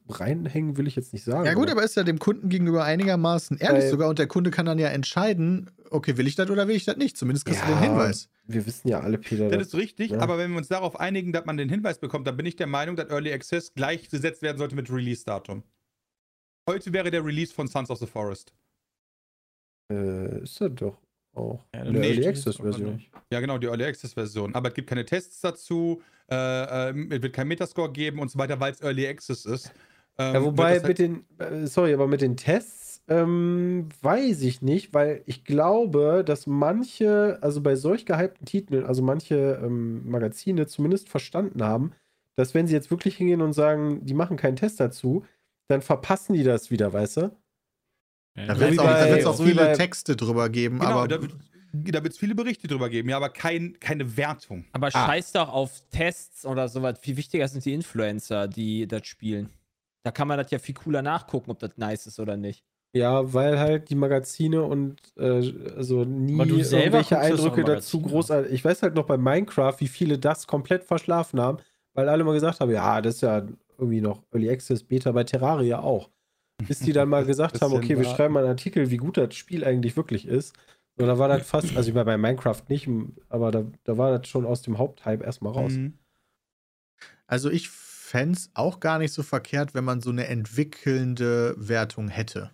[0.10, 1.46] reinhängen, will ich jetzt nicht sagen.
[1.46, 4.52] Ja gut, aber ist ja dem Kunden gegenüber einigermaßen ehrlich Weil- sogar und der Kunde
[4.52, 7.18] kann dann ja entscheiden, okay, will ich das oder will ich das nicht?
[7.18, 7.80] Zumindest kriegst du Ja.
[7.80, 8.30] den Hinweis.
[8.46, 9.48] wir wissen ja alle, Peter.
[9.50, 10.20] Das ist richtig, Ja.
[10.20, 12.66] aber wenn wir uns darauf einigen, dass man den Hinweis bekommt, dann bin ich der
[12.68, 15.64] Meinung, dass Early Access gleichgesetzt werden sollte mit Release-Datum.
[16.68, 18.52] Heute wäre der Release von Sons of the Forest.
[19.92, 20.98] äh, ist das doch
[21.34, 21.64] auch.
[21.74, 22.04] Ja, der nicht.
[22.18, 23.02] Early Access-Version.
[23.32, 24.54] Ja, genau, die Early Access-Version.
[24.56, 28.38] Aber es gibt keine Tests dazu, äh, äh, es wird kein Metascore geben und so
[28.40, 29.72] weiter, weil es Early Access ist.
[30.18, 34.62] Ähm, Ja, wobei halt- mit den, äh, sorry, aber mit den Tests ähm, weiß ich
[34.62, 40.68] nicht, weil ich glaube, dass manche, also bei solch gehypten Titeln, also manche ähm, Magazine
[40.68, 41.92] zumindest verstanden haben,
[42.36, 45.26] dass wenn sie jetzt wirklich hingehen und sagen, die machen keinen Test dazu,
[45.70, 47.32] dann verpassen die das wieder, weißt du?
[48.36, 48.80] Da wird es
[49.26, 51.18] auch, auch viele bei- Texte drüber geben, Genau, aber da
[51.72, 54.66] wird da es viele Berichte drüber geben, ja, aber kein, keine Wertung.
[54.72, 54.92] Aber Ah.
[54.92, 57.00] scheiß doch auf Tests oder sowas.
[57.02, 59.50] Viel wichtiger sind die Influencer, die das spielen.
[60.04, 62.64] Da kann man das ja viel cooler nachgucken, ob das nice ist oder nicht.
[62.96, 68.02] Ja, weil halt die Magazine und äh, also nie Aber du selber irgendwelche Eindrücke dazu
[68.02, 68.52] großartig.
[68.52, 71.60] Ich weiß halt noch bei Minecraft, wie viele das komplett verschlafen haben,
[71.94, 73.46] weil alle mal gesagt haben, ja, das ist ja
[73.78, 76.10] irgendwie noch Early Access Beta bei Terraria auch.
[76.68, 79.36] Bis die dann mal gesagt haben, okay, wir schreiben mal einen Artikel, wie gut das
[79.36, 80.56] Spiel eigentlich wirklich ist.
[81.06, 82.90] Da war das fast, also ich war bei Minecraft nicht,
[83.30, 85.72] aber da, da war das schon aus dem Haupthype erstmal raus.
[85.72, 85.94] Mhm.
[87.26, 92.10] Also ich fände es auch gar nicht so verkehrt, wenn man so eine entwickelnde Wertung
[92.10, 92.52] hätte.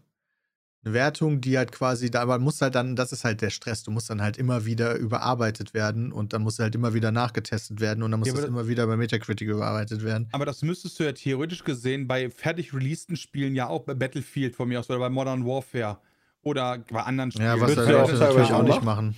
[0.84, 3.82] Eine Wertung, die halt quasi, da aber muss halt dann, das ist halt der Stress,
[3.82, 7.80] du musst dann halt immer wieder überarbeitet werden und dann muss halt immer wieder nachgetestet
[7.80, 10.30] werden und dann muss Ja, das das- immer wieder bei Metacritic überarbeitet werden.
[10.34, 14.56] Aber das müsstest du ja theoretisch gesehen bei fertig releaseden Spielen ja auch bei Battlefield
[14.56, 15.98] von mir aus oder bei Modern Warfare
[16.46, 17.48] oder bei anderen Spielen.
[17.48, 19.16] Ja, was er teilweise natürlich auch nicht machen?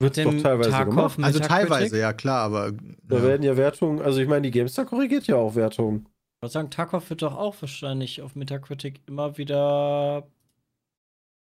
[0.00, 1.18] Wird Dem doch teilweise Tarkov.
[1.20, 2.72] Also teilweise, ja klar, aber.
[2.72, 3.22] Da ja.
[3.22, 6.06] werden ja Wertungen, also ich meine, die GameStar korrigiert ja auch Wertungen.
[6.06, 10.26] Ich würde sagen, Tarkov wird doch auch wahrscheinlich auf Metacritic immer wieder.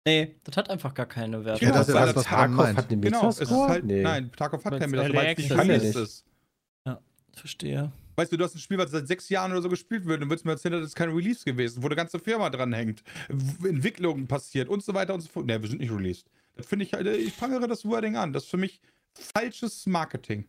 [0.07, 1.67] Nee, das hat einfach gar keine Wertung.
[1.67, 2.77] Ja, das ist ja weil das, was Tarkov meint.
[2.77, 4.03] hat den Genau, es ist halt, Nee.
[4.03, 5.95] nein, Tarkov hat Weil's kein Metascore, weil es nicht ist.
[5.95, 6.25] ist.
[7.33, 7.91] Verstehe.
[8.15, 10.29] Weißt du, du hast ein Spiel, was seit sechs Jahren oder so gespielt wird und
[10.29, 13.67] würdest mir erzählen, das ist kein Release gewesen, wo eine ganze Firma dran hängt, w-
[13.67, 15.45] Entwicklung passiert und so weiter und so fort.
[15.45, 16.29] Ne, wir sind nicht released.
[16.55, 18.31] Das finde ich halt, äh, ich prangere das Wording an.
[18.31, 18.79] Das ist für mich
[19.13, 20.45] falsches Marketing.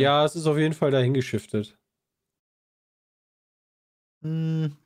[0.00, 1.76] Ja, es ist auf jeden Fall dahin geschiftet.
[4.22, 4.76] Hm,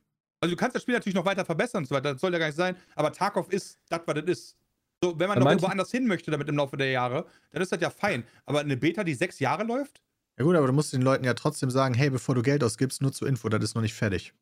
[0.41, 2.39] Also du kannst das Spiel natürlich noch weiter verbessern und so weiter, das soll ja
[2.39, 4.57] gar nicht sein, aber Tarkov ist das, was das ist.
[5.03, 7.63] So, wenn man Ja, noch irgendwo anders hin möchte damit im Laufe der Jahre, dann
[7.63, 8.25] ist das ja fein.
[8.47, 10.01] Aber eine Beta, die sechs Jahre läuft?
[10.39, 13.03] Ja gut, aber du musst den Leuten ja trotzdem sagen, hey, bevor du Geld ausgibst,
[13.03, 14.35] nur zur Info, das ist noch nicht fertig.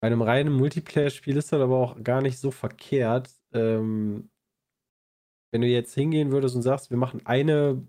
[0.00, 3.30] Bei einem reinen Multiplayer-Spiel ist das aber auch gar nicht so verkehrt.
[3.52, 4.30] Ähm,
[5.50, 7.82] wenn du jetzt hingehen würdest und sagst, wir machen eine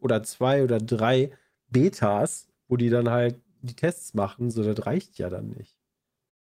[0.00, 1.30] oder zwei oder drei
[1.68, 5.78] Betas, wo die dann halt die Tests machen, so das reicht ja dann nicht.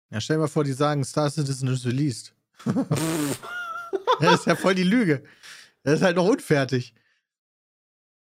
[0.09, 2.33] Ja, stell dir mal vor, die sagen, Star Citizen ist released.
[4.19, 5.23] das ist ja voll die Lüge.
[5.83, 6.93] Das ist halt noch unfertig.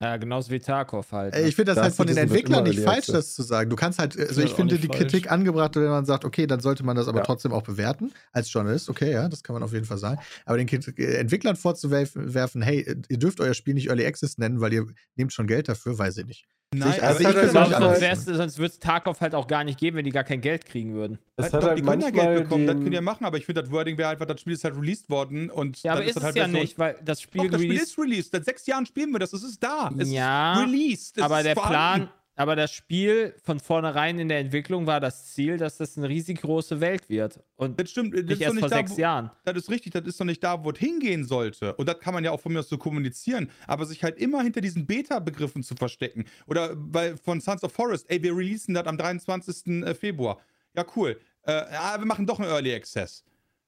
[0.03, 1.33] Ja, genauso wie Tarkov halt.
[1.33, 1.49] Ey, ne?
[1.49, 3.71] ich finde das Star halt von den Entwicklern nicht falsch, das zu sagen.
[3.71, 4.99] Du kannst halt, also ich finde die falsch.
[4.99, 7.25] Kritik angebracht, wenn man sagt, okay, dann sollte man das aber Ja.
[7.25, 8.91] trotzdem auch bewerten als Journalist.
[8.91, 10.21] Okay, ja, das kann man auf jeden Fall sagen.
[10.45, 14.61] Aber den äh, Entwicklern vorzuwerfen, werfen, hey, ihr dürft euer Spiel nicht Early Access nennen,
[14.61, 16.49] weil ihr nehmt schon Geld dafür, weiß ich nicht.
[16.75, 19.97] Nein, also ich nicht sonst wär's- sonst würde es Tarkov halt auch gar nicht geben,
[19.99, 21.19] wenn die gar kein Geld kriegen würden.
[21.37, 23.25] Das Halt hat doch, halt die können ja manchmal Geld bekommen, das die ja machen,
[23.27, 25.93] aber ich finde, das Wording wäre einfach, das Spiel ist halt released worden und Ja,
[25.93, 28.33] aber dann ist es halt ja nicht, weil das Spiel Doch, das Spiel ist released.
[28.33, 29.33] Seit sechs Jahren spielen wir das.
[29.33, 29.91] Es ist da.
[29.99, 31.19] Es Ja, ist released.
[31.19, 32.07] Es aber ist der vorhanden.
[32.07, 36.09] Plan, aber das Spiel von vornherein in der Entwicklung war das Ziel, dass das eine
[36.09, 37.41] riesig große Welt wird.
[37.57, 38.15] Und Das stimmt.
[38.15, 39.31] Das nicht ist doch erst nicht vor da, sechs Jahren.
[39.45, 41.75] Das ist richtig, das ist doch nicht da, wo es hingehen sollte.
[41.75, 43.51] Und das kann man ja auch von mir aus so kommunizieren.
[43.67, 46.25] Aber sich halt immer hinter diesen Beta-Begriffen zu verstecken.
[46.47, 49.85] Oder bei, von Sons of Forest, ey, wir releasen das am 23.
[49.99, 50.39] Februar.
[50.75, 51.21] Ja, cool.
[51.43, 53.25] Äh, ja, wir machen doch einen Early Access.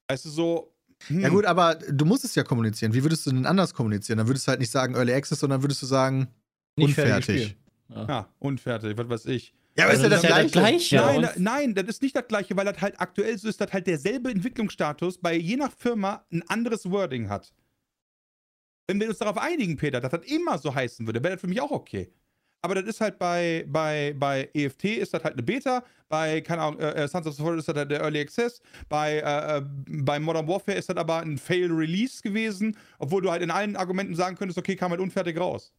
[0.08, 0.74] Weißt du, so.
[1.08, 2.94] hm, Ja gut, aber du musst es ja kommunizieren.
[2.94, 4.18] Wie würdest du denn anders kommunizieren?
[4.18, 6.28] Dann würdest du halt nicht sagen Early Access, sondern würdest du sagen
[6.76, 7.56] Nicht unfertig.
[7.94, 9.54] Ja, unfertig, was weiß ich.
[9.76, 10.96] Ja, aber ist ja das, das Gleiche.
[10.96, 13.72] Nein, da, nein, das ist nicht das gleiche, weil das halt aktuell so ist, dass
[13.72, 17.52] halt derselbe Entwicklungsstatus bei je nach Firma ein anderes Wording hat.
[18.86, 21.48] Wenn wir uns darauf einigen, Peter, dass das immer so heißen würde, wäre das für
[21.48, 22.12] mich auch okay.
[22.62, 26.62] Aber das ist halt bei, bei, bei EFT ist das halt eine Beta, bei, keine
[26.62, 29.62] Ahnung, äh, Sons of the Forest ist das halt der Early Access, bei, äh, äh,
[29.86, 33.76] bei Modern Warfare ist das aber ein Fail Release gewesen, obwohl du halt in allen
[33.76, 35.74] Argumenten sagen könntest, okay, kam halt unfertig raus.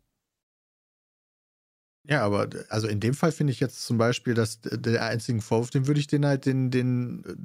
[2.07, 5.41] Ja, aber d- also in dem Fall finde ich jetzt zum Beispiel, dass der einzigen
[5.41, 7.35] Vorwurf, den würde ich den halt den, den äh,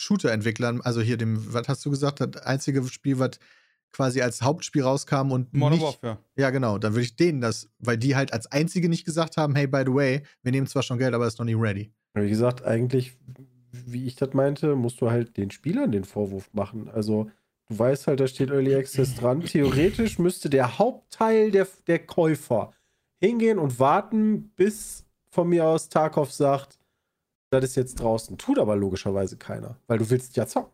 [0.00, 3.32] Shooter-Entwicklern, also hier dem, was hast du gesagt, das einzige Spiel, was
[3.92, 6.18] quasi als Hauptspiel rauskam und Modern nicht, Warfare.
[6.36, 9.54] ja genau, dann würde ich denen das, weil die halt als einzige nicht gesagt haben,
[9.54, 11.92] hey, by the way, wir nehmen zwar schon Geld, aber ist noch nicht ready.
[12.14, 13.16] Wie gesagt, eigentlich,
[13.72, 16.88] wie ich das meinte, musst du halt den Spielern den Vorwurf machen.
[16.88, 17.30] Also,
[17.68, 19.42] du weißt halt, da steht Early Access dran.
[19.42, 22.72] Theoretisch müsste der Hauptteil der, der Käufer
[23.20, 26.78] hingehen und warten, bis von mir aus Tarkov sagt,
[27.50, 28.38] das ist jetzt draußen.
[28.38, 30.72] Tut aber logischerweise keiner, weil du willst ja zocken.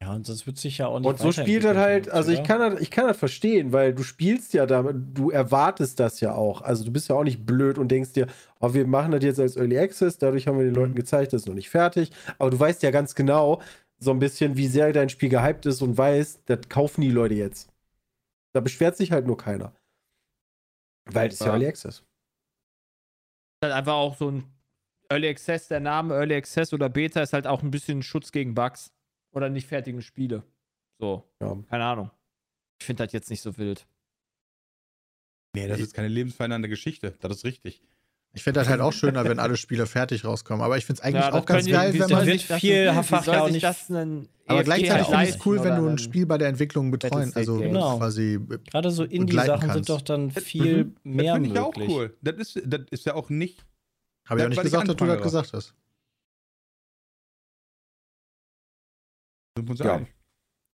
[0.00, 2.42] Ja, und sonst wird sich ja auch nicht Und so spielt das halt, also ich
[2.42, 6.34] kann das, ich kann das verstehen, weil du spielst ja damit, du erwartest das ja
[6.34, 6.60] auch.
[6.60, 8.26] Also du bist ja auch nicht blöd und denkst dir,
[8.60, 11.42] oh, wir machen das jetzt als Early Access, dadurch haben wir den Leuten gezeigt, das
[11.42, 12.10] ist noch nicht fertig.
[12.38, 13.62] Aber du weißt ja ganz genau,
[13.98, 17.34] so ein bisschen, wie sehr dein Spiel gehypt ist und weißt, das kaufen die Leute
[17.34, 17.70] jetzt.
[18.52, 19.72] Da beschwert sich halt nur keiner.
[21.06, 21.52] Weil es ist ja.
[21.52, 22.04] Early Access.
[23.62, 24.44] halt einfach auch so ein
[25.08, 28.54] Early Access, der Name Early Access oder Beta ist halt auch ein bisschen Schutz gegen
[28.54, 28.92] Bugs
[29.32, 30.42] oder nicht fertigen Spiele.
[30.98, 31.56] So, Ja.
[31.68, 32.10] keine Ahnung.
[32.80, 33.86] Ich finde das jetzt nicht so wild.
[35.54, 37.16] Nee, das ist keine lebensverändernde Geschichte.
[37.20, 37.82] Das ist richtig.
[38.36, 41.04] Ich fände das halt auch schöner, wenn alle Spiele fertig rauskommen, aber ich finde es
[41.04, 42.26] eigentlich Ja, das auch ganz die- geil, wenn man.
[42.26, 45.64] wird sich das- ja auch nicht- das ein Aber EFT gleichzeitig finde ich es cool,
[45.64, 47.68] wenn du ein Spiel bei der Entwicklung betreuen, also Game.
[47.72, 47.96] Genau.
[47.96, 48.38] quasi.
[48.70, 51.88] Gerade so Indie-Sachen sind doch dann viel Das mehr finde ich ja auch möglich.
[51.96, 52.14] cool.
[52.20, 53.64] Das ist, das ist ja auch nicht.
[54.28, 55.74] Habe ich auch nicht gesagt, dass du das gesagt hast.
[59.56, 60.00] Sind wir uns Ja.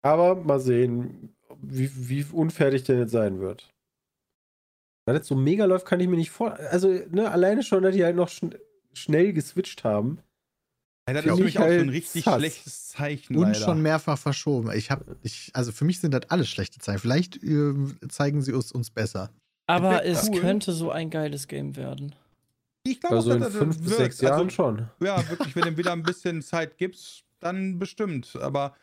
[0.04, 3.74] Aber mal sehen, wie, wie unfertig der jetzt sein wird.
[5.08, 6.60] Wenn das so mega läuft, kann ich mir nicht vor.
[6.70, 8.54] Also, ne, alleine schon, dass die halt noch schn
[8.94, 10.20] schnell geswitcht haben.
[11.08, 12.36] Ja, das ist für ich mich auch so ein halt richtig sass.
[12.36, 13.38] schlechtes Zeichen.
[13.38, 13.56] Und leider.
[13.56, 14.70] schon mehrfach verschoben.
[14.74, 17.00] Ich habe, ich, also für mich sind das alles schlechte Zeichen.
[17.00, 17.74] Vielleicht äh,
[18.10, 19.30] zeigen sie uns, uns besser.
[19.68, 20.42] Aber es cool.
[20.42, 22.14] könnte so ein geiles Game werden.
[22.84, 24.00] Ich glaube Also auch, in dass das fünf bis wird.
[24.00, 24.90] sechs Jahren also, schon.
[25.00, 28.36] Ja, wirklich, wenn du wieder ein bisschen Zeit gibst, dann bestimmt.
[28.42, 28.76] Aber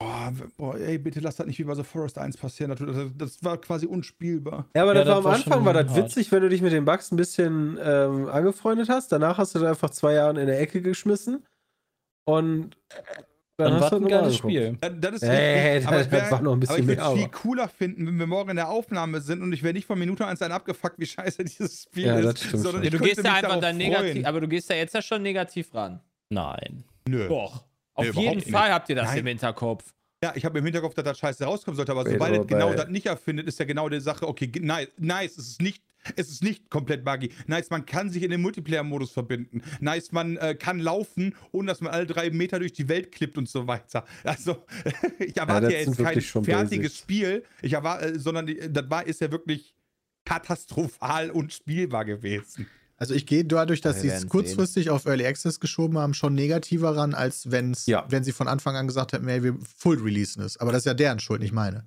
[0.00, 2.70] Boah, boah, ey, bitte lass das nicht wie bei The Forest 1 passieren.
[2.76, 4.68] Das, das, war quasi unspielbar.
[4.76, 5.96] Ja, aber Ja, das war das am war Anfang war das hart.
[6.04, 9.10] witzig, wenn du dich mit den Bugs ein bisschen ähm, angefreundet hast.
[9.10, 11.44] Danach hast du dann einfach zwei Jahre in der Ecke geschmissen.
[12.26, 12.76] Und
[13.56, 14.36] dann, Dann hast war du ein geiles.
[14.36, 14.78] Spiel.
[14.80, 15.88] Das, das ist Ey, richtig.
[15.88, 17.68] Aber das ich wär- war noch ein bisschen aber ich würde es viel aber- cooler
[17.68, 20.40] finden, wenn wir morgen in der Aufnahme sind und ich wäre nicht von Minute 1
[20.42, 22.44] an abgefuckt, wie scheiße dieses Spiel Ja, das ist.
[22.44, 25.02] stimmt sondern ich du gehst da einfach dann negativ, aber du gehst da jetzt ja
[25.02, 25.98] schon negativ ran.
[26.32, 26.84] Nein.
[27.08, 27.26] Nö.
[27.26, 27.64] Doch.
[27.98, 28.50] Auf Nee, jeden überhaupt nicht.
[28.50, 29.18] Fall habt ihr das Nein.
[29.18, 29.92] im Hinterkopf.
[30.22, 32.72] Ja, ich habe im Hinterkopf, dass das scheiße rauskommen sollte, aber Wait, sobald es genau
[32.72, 35.82] das nicht erfindet, ist ja genau die Sache, okay, nice, nice, es ist nicht,
[36.16, 37.32] es ist nicht komplett buggy.
[37.46, 39.62] Nice, man kann sich in den Multiplayer-Modus verbinden.
[39.80, 43.36] Nice, man äh, kann laufen, ohne dass man alle drei Meter durch die Welt klippt
[43.36, 44.04] und so weiter.
[44.24, 44.64] Also,
[45.18, 46.98] ich erwarte ja, sind jetzt kein fertiges Basics.
[46.98, 49.74] Spiel, ich erwarte, äh, sondern das war, ist ja wirklich
[50.24, 52.68] katastrophal und spielbar gewesen.
[53.00, 56.96] Also ich gehe dadurch, dass sie es kurzfristig auf Early Access geschoben haben, schon negativer
[56.96, 58.04] ran, als wenn's, Ja.
[58.08, 60.56] wenn sie von Anfang an gesagt hätten, hey, wir full releasen es.
[60.56, 61.86] Aber das ist ja deren Schuld, nicht meine.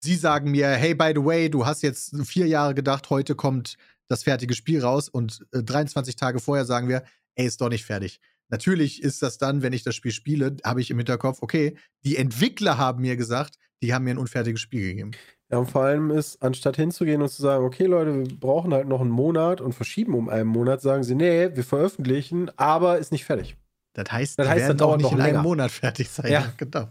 [0.00, 3.76] Sie sagen mir, hey, by the way, du hast jetzt vier Jahre gedacht, heute kommt
[4.08, 7.04] das fertige Spiel raus und äh, 23 Tage vorher sagen wir,
[7.36, 8.20] ey, ist doch nicht fertig.
[8.48, 12.16] Natürlich ist das dann, wenn ich das Spiel spiele, habe ich im Hinterkopf, okay, die
[12.16, 15.10] Entwickler haben mir gesagt, die haben mir ein unfertiges Spiel gegeben.
[15.50, 18.86] Ja, und vor allem ist, anstatt hinzugehen und zu sagen, okay, Leute, wir brauchen halt
[18.86, 23.12] noch einen Monat und verschieben um einen Monat, sagen sie, nee, wir veröffentlichen, aber ist
[23.12, 23.56] nicht fertig.
[23.94, 25.42] Das heißt, Das die heißt, werden das auch dauert nicht noch in einem länger.
[25.42, 26.30] Monat fertig sein.
[26.30, 26.52] Ja.
[26.58, 26.88] Genau.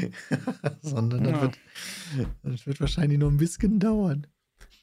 [0.80, 1.42] Sondern das, Ja.
[1.42, 1.58] wird,
[2.42, 4.26] das wird wahrscheinlich noch ein bisschen dauern.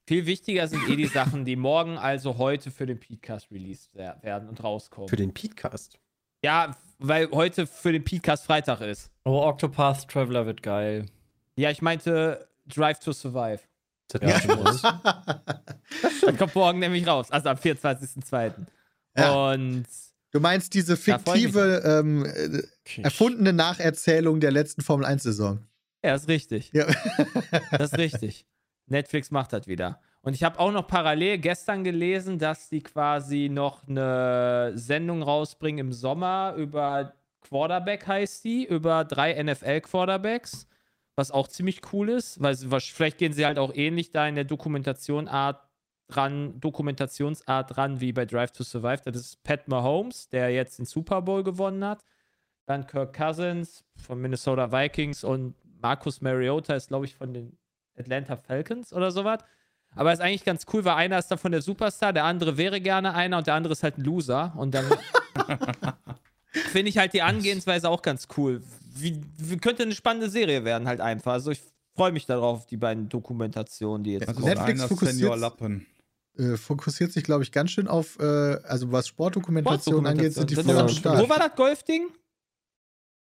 [0.05, 4.17] Viel wichtiger sind eh die Sachen, die morgen, also heute für den Podcast released wer-
[4.21, 5.09] werden und rauskommen.
[5.09, 5.99] Für den Podcast.
[6.43, 9.11] ja, weil heute für den Podcast Freitag ist.
[9.25, 11.05] Oh, Octopath Traveler wird geil.
[11.57, 13.59] Ja, ich meinte Drive to Survive.
[14.09, 15.41] Das Ja.
[16.21, 18.53] Das kommt morgen nämlich raus, also am 24.02.
[19.17, 19.51] Ja.
[19.51, 19.85] Und
[20.31, 25.65] Du meinst diese fiktive, ähm, äh, erfundene Nacherzählung der letzten Formel-1-Saison.
[26.03, 26.71] ja, ist richtig.
[26.73, 26.85] Ja.
[27.71, 28.45] Das ist richtig.
[28.87, 30.01] Netflix macht das wieder.
[30.21, 35.87] Und ich habe auch noch parallel gestern gelesen, dass die quasi noch eine Sendung rausbringen
[35.87, 40.67] im Sommer über Quarterback heißt die, über drei NFL-Quarterbacks,
[41.17, 44.43] was auch ziemlich cool ist, weil vielleicht gehen sie halt auch ähnlich da in der
[44.43, 45.59] Dokumentationsart
[46.07, 49.01] dran, Dokumentationsart dran wie bei Drive to Survive.
[49.03, 52.05] Das ist Pat Mahomes, der jetzt den Super Bowl gewonnen hat.
[52.67, 57.57] Dann Kirk Cousins von Minnesota Vikings und Marcus Mariota ist, glaube ich, von den
[57.97, 59.39] Atlanta Falcons oder sowas.
[59.95, 63.15] Aber ist eigentlich ganz cool, weil einer ist davon der Superstar, der andere wäre gerne
[63.15, 64.53] einer und der andere ist halt ein Loser.
[64.55, 64.85] Und dann
[66.51, 68.61] finde ich halt die Angehensweise auch ganz cool.
[68.99, 71.33] Wie, wie könnte eine spannende Serie werden, halt einfach.
[71.33, 71.61] Also ich
[71.95, 74.47] freue mich darauf, die beiden Dokumentationen, die jetzt Das kommen.
[74.47, 75.85] Netflix fokussiert- Senior Lappen.
[76.37, 80.55] Äh, fokussiert sich, glaube ich, ganz schön auf, äh, also was Sportdokumentation angeht, sind die
[80.55, 81.19] Das voll am Start.
[81.23, 82.09] Wo war das Golfding?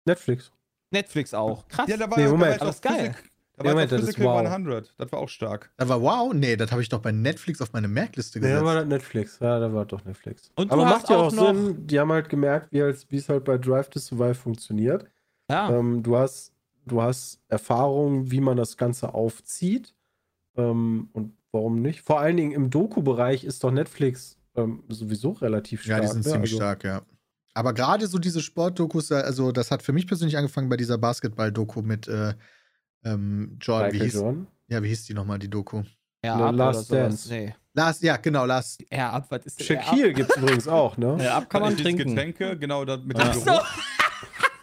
[0.05, 0.51] Netflix.
[0.91, 1.67] Netflix auch.
[1.67, 1.87] Krass.
[1.89, 2.51] Ja, da war, Nee, da Moment.
[2.53, 3.13] war Aber auch ist geil.
[3.13, 4.45] Physik- Da Nee, war Moment, das ist wow.
[4.45, 4.93] 100.
[4.97, 5.71] Das war auch stark.
[5.77, 8.61] Aber wow, nee, das habe ich doch bei Netflix auf meine Merkliste Ja, gesetzt.
[8.61, 9.39] da war das Netflix.
[9.39, 10.51] Ja, da war doch Netflix.
[10.57, 13.15] Und du Aber hast macht ja auch Sinn, die haben halt gemerkt, wie als- wie
[13.15, 15.05] es halt bei Drive to Survive funktioniert.
[15.49, 15.69] Ja.
[15.71, 16.53] Ähm, du, hast,
[16.85, 19.93] du hast Erfahrung, wie man das Ganze aufzieht.
[20.57, 22.01] Ähm, und warum nicht?
[22.01, 25.97] Vor allen Dingen im Doku-Bereich ist doch Netflix ähm, sowieso relativ stark.
[25.97, 26.31] Ja, die sind ne?
[26.31, 27.01] ziemlich Also- stark, ja.
[27.57, 30.97] Aber gerade so diese Sportdokus, äh, also das hat für mich persönlich angefangen bei dieser
[30.97, 32.33] Basketball-Doku mit äh,
[33.05, 33.93] ähm, Jordan.
[33.93, 34.47] Wie hieß, Jordan.
[34.67, 35.83] ja, wie hieß die nochmal, die Doku?
[36.25, 36.91] Ja, No, Last.
[36.91, 37.29] Dance.
[37.29, 37.55] Nee.
[37.73, 38.83] Last, ja, genau, Last.
[38.91, 41.17] Ja, ab, was ist denn Shaquille gibt es übrigens auch, ne?
[41.21, 42.09] Ja, ab kann man trinken.
[42.09, 43.31] Getränke, genau mit dem.
[43.31, 43.65] Geruch.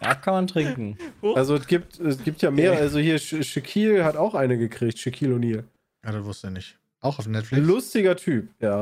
[0.03, 0.97] Ja, ab kann man trinken.
[1.35, 4.97] Also es gibt, es gibt ja mehr, also hier Sha- Shaquille hat auch eine gekriegt,
[4.99, 5.63] Shaquille O'Neal.
[6.05, 6.77] Ja, das wusste ich nicht.
[7.01, 7.67] Auch auf Ein Netflix.
[7.67, 8.47] lustiger Typ.
[8.61, 8.81] Ja,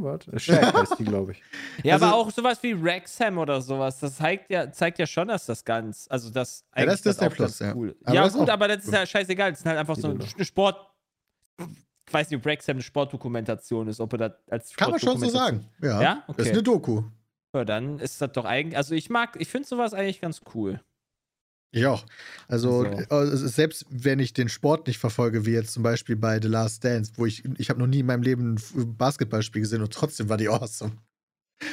[0.00, 0.38] warte.
[0.38, 1.42] Shaq heißt die, glaube ich.
[1.82, 5.28] Ja, Also- aber auch sowas wie Wrexham oder sowas, das zeigt ja, zeigt ja schon,
[5.28, 7.74] dass das ganz, also das Ja, das ist Disney auch ganz Plus, ja.
[7.74, 7.96] cool.
[8.04, 10.08] Aber ja, das ist gut, aber das ist ja scheißegal, das ist halt einfach so
[10.08, 10.76] eine Sport,
[11.58, 15.18] ich weiß nicht, ob Wrexham eine Sportdokumentation ist, ob er das als Kann man schon
[15.18, 15.66] so sagen.
[15.80, 16.00] Ja.
[16.02, 16.14] Ja?
[16.28, 16.50] Das ist Okay.
[16.50, 17.02] eine Doku.
[17.54, 20.80] Ja, dann ist das doch eigentlich, also ich mag, ich finde sowas eigentlich ganz cool.
[21.74, 22.04] Ich auch.
[22.48, 22.90] Also, So.
[22.90, 26.84] äh, selbst wenn ich den Sport nicht verfolge, wie jetzt zum Beispiel bei The Last
[26.84, 30.28] Dance, wo ich, ich habe noch nie in meinem Leben ein Basketballspiel gesehen und trotzdem
[30.28, 30.92] war die awesome.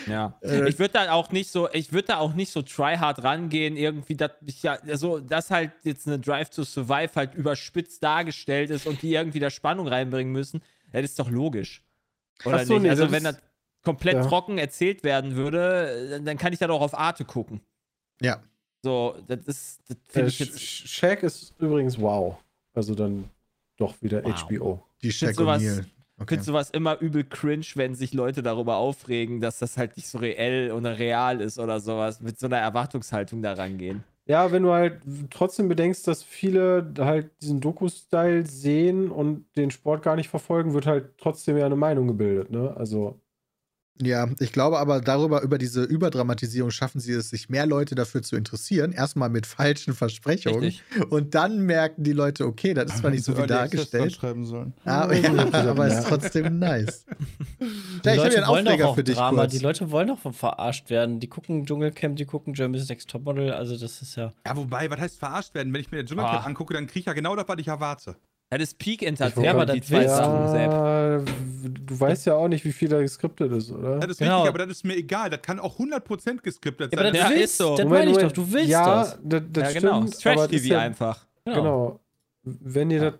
[0.08, 0.38] Ja.
[0.42, 3.76] Äh, ich würde da auch nicht so, ich würde da auch nicht so tryhard rangehen,
[3.76, 8.70] irgendwie, dass ich ja, also, dass halt jetzt eine Drive to Survive halt überspitzt dargestellt
[8.70, 10.62] ist und die irgendwie da Spannung reinbringen müssen.
[10.92, 11.84] Das ist doch logisch.
[12.46, 12.84] Oder Ach so, nicht?
[12.84, 13.38] nee, also, das wenn das
[13.84, 14.26] komplett ja.
[14.26, 17.62] trocken erzählt werden würde, dann kann ich da doch auf Arte gucken.
[18.22, 18.42] Ja.
[18.84, 20.58] So, das ist, das Äh, finde ich jetzt.
[20.60, 22.38] Sh- Shaq ist übrigens wow.
[22.74, 23.26] Also dann
[23.78, 24.44] doch wieder Wow.
[24.48, 24.84] HBO.
[25.02, 25.82] Die Shaq sowas-
[26.22, 26.34] Okay.
[26.36, 30.18] finde sowas immer übel cringe, wenn sich Leute darüber aufregen, dass das halt nicht so
[30.18, 34.04] reell oder real ist oder sowas, mit so einer Erwartungshaltung da rangehen.
[34.26, 40.04] Ja, wenn du halt trotzdem bedenkst, dass viele halt diesen Doku-Style sehen und den Sport
[40.04, 42.76] gar nicht verfolgen, wird halt trotzdem ja eine Meinung gebildet, ne?
[42.76, 43.20] Also.
[44.02, 48.22] Ja, ich glaube aber darüber, über diese Überdramatisierung schaffen sie es, sich mehr Leute dafür
[48.22, 48.93] zu interessieren.
[48.93, 50.60] Erstmal mit falschen Versprechungen.
[50.62, 51.12] Richtig.
[51.12, 54.14] Und dann merken die Leute, okay, das ist zwar nicht so wie dargestellt.
[54.14, 54.74] schreiben sollen.
[54.86, 57.06] Aber, ja, aber ist trotzdem nice.
[58.06, 59.41] Ja, ich habe ja einen wollen doch Aufreger auch für dich Drama.
[59.41, 59.52] kurz.
[59.52, 61.20] Die Leute wollen doch verarscht werden.
[61.20, 63.52] Die gucken Dschungelcamp, die gucken Germany's Next Topmodel.
[63.52, 64.32] Also das ist ja.
[64.47, 65.74] Ja, wobei, was heißt verarscht werden?
[65.74, 66.47] Wenn ich mir den Dschungelcamp Ah.
[66.47, 68.16] angucke, dann kriege ich ja genau das, was ich erwarte.
[68.52, 70.08] Das ist Peak Ja, aber Entertainment, das die zwei.
[70.08, 74.00] Sachen, du weißt ja auch nicht, wie viel da geskriptet ist, oder?
[74.00, 74.38] Das ist Genau.
[74.38, 75.30] richtig, aber das ist mir egal.
[75.30, 77.22] Das kann auch 100% geskriptet Ja, aber sein.
[77.22, 77.76] das, Ja, ist so.
[77.78, 78.38] das Moment, meine ich Moment.
[78.38, 78.43] doch.
[78.43, 79.20] Du willst ja, das.
[79.24, 79.80] das, das Ja, genau.
[79.80, 79.91] stimmt.
[79.91, 81.26] aber das ist Trash-TV ja, einfach.
[81.45, 82.00] Genau.
[82.43, 83.14] Wenn dir das,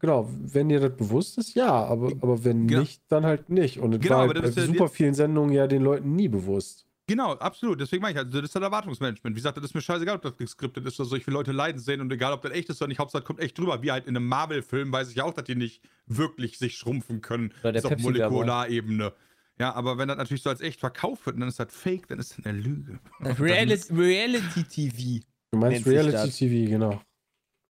[0.00, 2.80] genau, wenn dir das bewusst ist, ja, aber, aber wenn Genau.
[2.80, 3.78] nicht, dann halt nicht.
[3.78, 5.80] Und es Genau, war aber halt das bei ist ja super vielen Sendungen ja den
[5.82, 6.84] Leuten nie bewusst.
[7.08, 7.80] Genau, absolut.
[7.80, 9.34] Deswegen meine ich, also, das ist halt Erwartungsmanagement.
[9.34, 11.16] Wie gesagt, das ist mir scheißegal, ob das geskriptet ist oder so.
[11.16, 13.26] Ich will Leute leiden sehen und egal, ob das echt ist oder nicht, Hauptsache das
[13.26, 13.82] kommt echt drüber.
[13.82, 17.22] Wie halt in einem Marvel-Film weiß ich ja auch, dass die nicht wirklich sich schrumpfen
[17.22, 17.54] können.
[17.62, 18.02] Oder der Das ist auf.
[18.02, 19.14] Molekularebene.
[19.58, 22.08] Ja, aber wenn das natürlich so als echt verkauft wird und dann ist das fake,
[22.08, 23.00] dann ist das eine Lüge.
[23.20, 25.24] Reality, Reality TV.
[25.50, 26.30] Du meinst Reality.
[26.30, 27.00] TV, genau.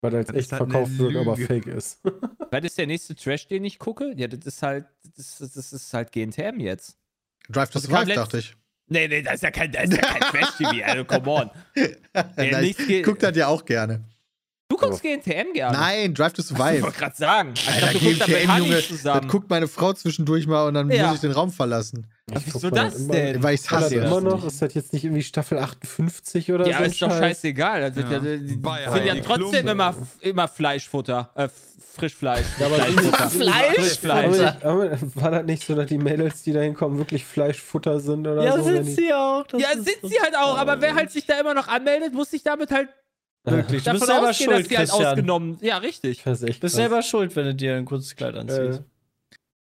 [0.01, 2.01] Weil das Das echt halt verkauft wird, aber fake ist.
[2.51, 4.13] Was ist der nächste Trash, den ich gucke?
[4.17, 4.87] Ja, das ist halt,
[5.17, 6.99] das, das, ist halt GNTM jetzt.
[7.49, 8.57] Drive to kam Survive, dachte ich.
[8.89, 11.51] Nee, nee, das ist ja kein, das ist ja kein Trash-TV, also come on.
[12.37, 14.05] Nein, nichts ich guck das ja auch gerne.
[14.71, 15.77] Du guckst GNTM gerne.
[15.79, 16.83] Nein, Drive to Ich Survive.
[16.83, 17.55] wollte gerade sagen.
[17.57, 19.21] Ich Alter, dachte, guckst GNTM, Hanni Junge, zusammen.
[19.23, 21.07] das guckt meine Frau zwischendurch mal und dann Ja.
[21.07, 22.07] muss ich den Raum verlassen.
[22.35, 23.43] Ach, Ich wieso das immer- denn?
[23.43, 24.45] Weil ich Ist das hasse immer noch?
[24.45, 26.85] Ist das jetzt nicht irgendwie Staffel 58 oder ja, so?
[26.85, 27.19] ein ist doch Scheiß?
[27.19, 27.83] scheißegal.
[27.83, 28.19] Also, Ja.
[28.19, 29.71] die, die, die sind ja trotzdem Klumpe.
[29.71, 31.31] immer, immer Fleischfutter.
[31.35, 31.49] Äh,
[31.95, 32.47] Frischfleisch.
[32.61, 33.31] Ja, aber Fleischfutter.
[33.31, 33.75] Fleisch?
[33.75, 34.39] Frischfleisch.
[34.63, 38.27] Aber, aber war das nicht so, dass die Mädels, die da hinkommen, wirklich Fleischfutter sind
[38.27, 38.63] oder Ja, so?
[38.65, 39.45] sind die- sie auch.
[39.47, 41.67] Das Ja, ist sind so sie halt auch, aber wer halt sich da immer noch
[41.69, 42.89] anmeldet, muss sich damit halt
[43.45, 45.07] Wirklich, du davon bist selber ausgehen, schuld, dass die halt Christian.
[45.13, 45.59] ausgenommen.
[45.63, 46.23] Ja, richtig.
[46.25, 48.81] Das ist echt Du bist selber schuld, wenn du dir ein kurzes Kleid anziehst.
[48.81, 48.83] Äh,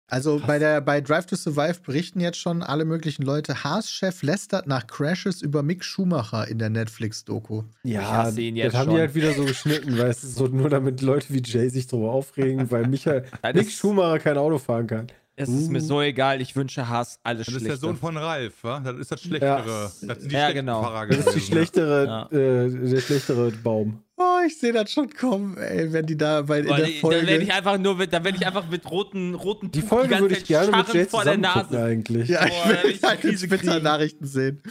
[0.08, 4.68] Also bei, der, bei Drive to Survive berichten jetzt schon alle möglichen Leute, Haas-Chef lästert
[4.68, 7.64] nach Crashes über Mick Schumacher in der Netflix-Doku.
[7.84, 8.96] Ja, ihn jetzt das haben schon.
[8.96, 12.12] die halt wieder so geschnitten, weißt du, so nur damit Leute wie Jay sich drüber
[12.12, 13.26] aufregen, weil Michael,
[13.56, 15.08] ist- Schumacher kein Auto fahren kann.
[15.36, 15.86] Es ist mir Uh.
[15.86, 17.68] so egal, ich wünsche Haas alles Das ist Schlechte.
[17.70, 18.80] der Sohn von Ralf, wa?
[18.80, 19.92] Das ist das Schlechtere.
[20.04, 20.84] Das sind die Ja, genau.
[20.84, 22.38] Fahrer Das ist die schlechtere, Ja.
[22.38, 24.04] äh, der schlechtere Baum.
[24.16, 27.00] Oh, ich sehe das schon kommen, ey, wenn die da bei, in Boah, der nee,
[27.00, 27.18] Folge...
[27.18, 30.10] Dann werde ich einfach nur mit, dann werde ich einfach mit roten, roten Die Folge
[30.10, 31.82] ganze würde ich gerne mit Jay vor der Nase.
[31.84, 32.30] eigentlich.
[32.30, 33.50] ja, Boah, ich da will die halt.
[33.50, 34.62] Twitter-Nachrichten sehen.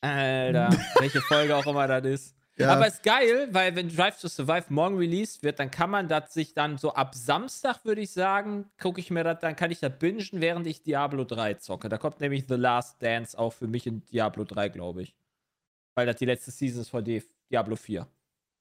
[0.00, 2.35] Alter, welche Folge auch immer das ist.
[2.58, 2.72] Ja.
[2.72, 6.32] Aber ist geil, weil wenn Drive to Survive morgen released wird, dann kann man das
[6.32, 9.80] sich dann so ab Samstag, würde ich sagen, gucke ich mir das, dann kann ich
[9.80, 11.90] das bingen, während ich Diablo 3 zocke.
[11.90, 15.14] Da kommt nämlich The Last Dance auch für mich in Diablo 3, glaube ich.
[15.94, 18.00] Weil das die letzte Season ist von Diablo 4.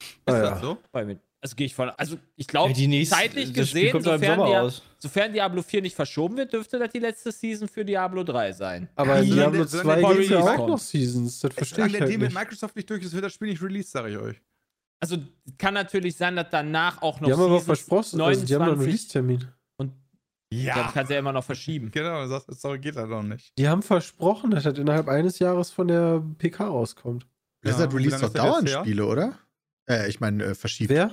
[0.02, 0.58] Ist Ah, das ja.
[0.58, 0.78] so?
[0.92, 1.18] Bei mir.
[1.46, 1.90] Also gehe ich von.
[1.92, 4.68] Also ich glaube, Ja, zeitlich das gesehen, sofern, Dia
[4.98, 8.90] sofern Diablo 4 nicht verschoben wird, dürfte das die letzte Season für Diablo 3 sein.
[8.96, 10.80] Aber in Ja, Diablo solange der- 2 solange gibt es ja auch noch.
[10.80, 11.40] Seasons.
[11.42, 12.34] Das verstehe ich der halt Deal mit.
[12.34, 14.42] Microsoft nicht durch ist, wird das Spiel nicht released, sage ich euch.
[15.00, 15.18] Also
[15.60, 18.72] kann natürlich sein, dass danach auch noch Die haben aber versprochen, also die haben noch
[18.72, 19.48] einen 29 Release-Termin.
[19.78, 21.92] Dann kannst du ja immer noch verschieben.
[21.92, 23.52] Genau, sagst, sorry, geht halt noch nicht.
[23.60, 27.28] Die haben versprochen, dass das innerhalb eines Jahres von der PK rauskommt.
[27.62, 28.70] Blizzard Ja, wie release doch dauernd?
[28.70, 29.38] Spiele, oder?
[29.88, 30.90] Äh, ich meine, äh, verschiebt.
[30.90, 31.12] Wer?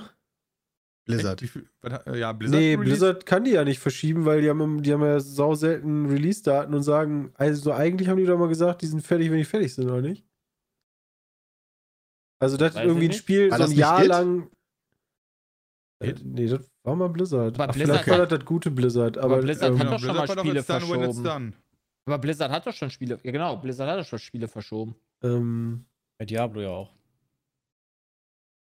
[1.05, 1.43] Blizzard.
[1.43, 2.61] Wie viel, was, äh, ja, Blizzard.
[2.61, 2.85] nee, released?
[2.85, 6.73] Blizzard kann die ja nicht verschieben, weil die haben, die haben ja sau selten Release-Daten
[6.75, 9.75] und sagen, also eigentlich haben die doch mal gesagt, die sind fertig, wenn die fertig
[9.75, 10.25] sind, oder nicht?
[12.41, 13.13] Also das Weiß ist irgendwie ein.
[13.13, 14.09] Spiel, War so das ein Jahr It?
[14.09, 14.51] lang.
[16.01, 16.21] Äh, It?
[16.25, 17.55] nee, das war mal Blizzard.
[17.55, 19.99] Aber Ach, Blizzard vielleicht war hat- das das gute Blizzard, aber, Blizzard ähm, hat doch
[20.01, 21.55] schon mal war doch Spiele verschoben.
[22.05, 23.19] Aber Blizzard hat doch schon Spiele.
[23.23, 24.95] Ja, genau, Blizzard hat doch schon Spiele verschoben.
[25.23, 25.85] ähm,
[26.19, 26.93] Bei Diablo ja auch.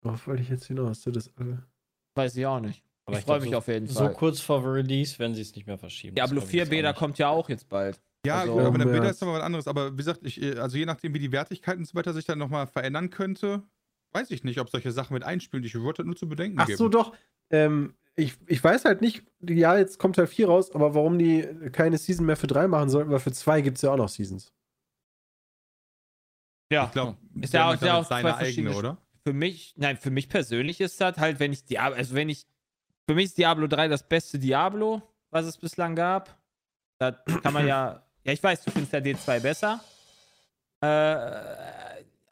[0.02, 1.02] worauf wollte ich jetzt hinaus?
[1.02, 1.56] Das ist, äh,
[2.14, 2.82] Weiß ich auch nicht.
[3.06, 4.12] Aber ich ich freue mich auf jeden So Fall.
[4.14, 6.14] kurz vor Release werden sie es nicht mehr verschieben.
[6.14, 8.00] Diablo Das glaub ich 4 jetzt auch Beta kommt ja auch jetzt bald.
[8.26, 9.10] Ja, Also, aber der Beta ja.
[9.10, 9.68] ist aber was anderes.
[9.68, 12.24] Aber wie gesagt, ich, äh, also je nachdem, wie die Wertigkeiten und so weiter sich
[12.24, 13.62] dann nochmal verändern könnte,
[14.12, 15.64] weiß ich nicht, ob solche Sachen mit einspielen.
[15.64, 16.78] Ich würde das nur zu bedenken Ach geben.
[16.78, 17.14] so, doch.
[17.50, 21.42] Ähm, ich, ich weiß halt nicht, ja, jetzt kommt Teil 4 raus, aber warum die
[21.72, 24.08] keine Season mehr für 3 machen sollten, weil für 2 gibt es ja auch noch
[24.08, 24.50] Seasons.
[26.72, 28.96] Ja, Ich glaube, Ist ja auch- ist ja auch seine zwei eigene, oder?
[29.24, 32.46] Für mich, nein, für mich persönlich ist das halt, wenn ich Diablo, also wenn ich,
[33.08, 36.38] für mich ist Diablo 3 das beste Diablo, was es bislang gab.
[36.98, 39.80] Da kann man ja, ja, ich weiß, du findest ja D2 besser.
[40.80, 41.16] Äh,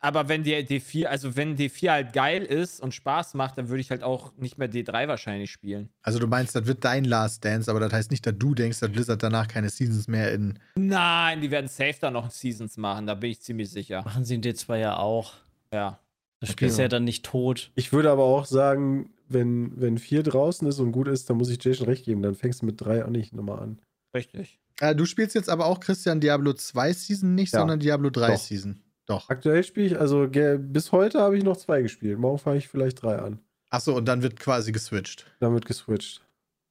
[0.05, 3.81] aber wenn der D4, also wenn D4 halt geil ist und Spaß macht, dann würde
[3.81, 5.91] ich halt auch nicht mehr D3 wahrscheinlich spielen.
[6.03, 8.81] Also du meinst, das wird dein Last Dance, aber das heißt nicht, dass du denkst,
[8.81, 10.59] dass Blizzard danach keine Seasons mehr in.
[10.75, 14.03] Nein, die werden safe da noch Seasons machen, da bin ich ziemlich sicher.
[14.03, 15.35] Machen sie in D2 ja auch.
[15.73, 16.02] Ja.
[16.43, 17.71] Das Spiel ist ja dann nicht tot.
[17.77, 21.49] Ich würde aber auch sagen, wenn, wenn 4 draußen ist und gut ist, dann muss
[21.51, 22.21] ich Jason recht geben.
[22.23, 23.79] Dann fängst du mit 3 auch nicht nochmal an.
[24.15, 24.61] Richtig.
[24.81, 27.61] Äh, du spielst jetzt aber auch Christian Diablo 2 Season nicht, Ja.
[27.61, 28.37] sondern Diablo 3 Doch.
[28.39, 28.83] Season.
[29.07, 29.29] Doch.
[29.31, 32.19] Aktuell spiele ich, also bis heute habe ich noch 2 gespielt.
[32.19, 33.39] Morgen fange ich vielleicht 3 an.
[33.71, 35.27] Achso, und dann wird quasi geswitcht.
[35.41, 36.21] Dann wird geswitcht.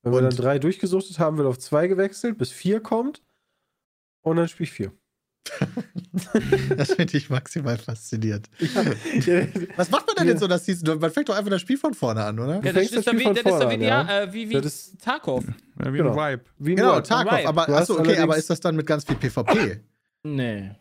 [0.03, 3.22] Wenn wir Und- dann 3 durchgesuchtet haben, wird auf 2 gewechselt, bis 4 kommt.
[4.22, 4.91] Und dann spiele ich 4.
[6.78, 8.50] Das finde ich maximal faszinierend.
[9.76, 10.34] Was macht man denn Ja.
[10.34, 11.00] in so einer Season?
[11.00, 12.62] Man fängt doch einfach das Spiel von vorne an, oder?
[12.64, 14.22] Ja, das ist das doch Spiel wie, von das ist vorne wie, ja.
[14.24, 15.46] äh, wie, wie Das ist- Tarkov.
[15.84, 16.18] Ja, wie Genau.
[16.20, 16.44] ein Vibe.
[16.60, 17.38] Wie Genau, nur- Tarkov.
[17.39, 17.48] Vibe.
[17.50, 19.80] Aber achso, okay, aber ist das dann mit ganz viel PvP?
[20.24, 20.72] Nee.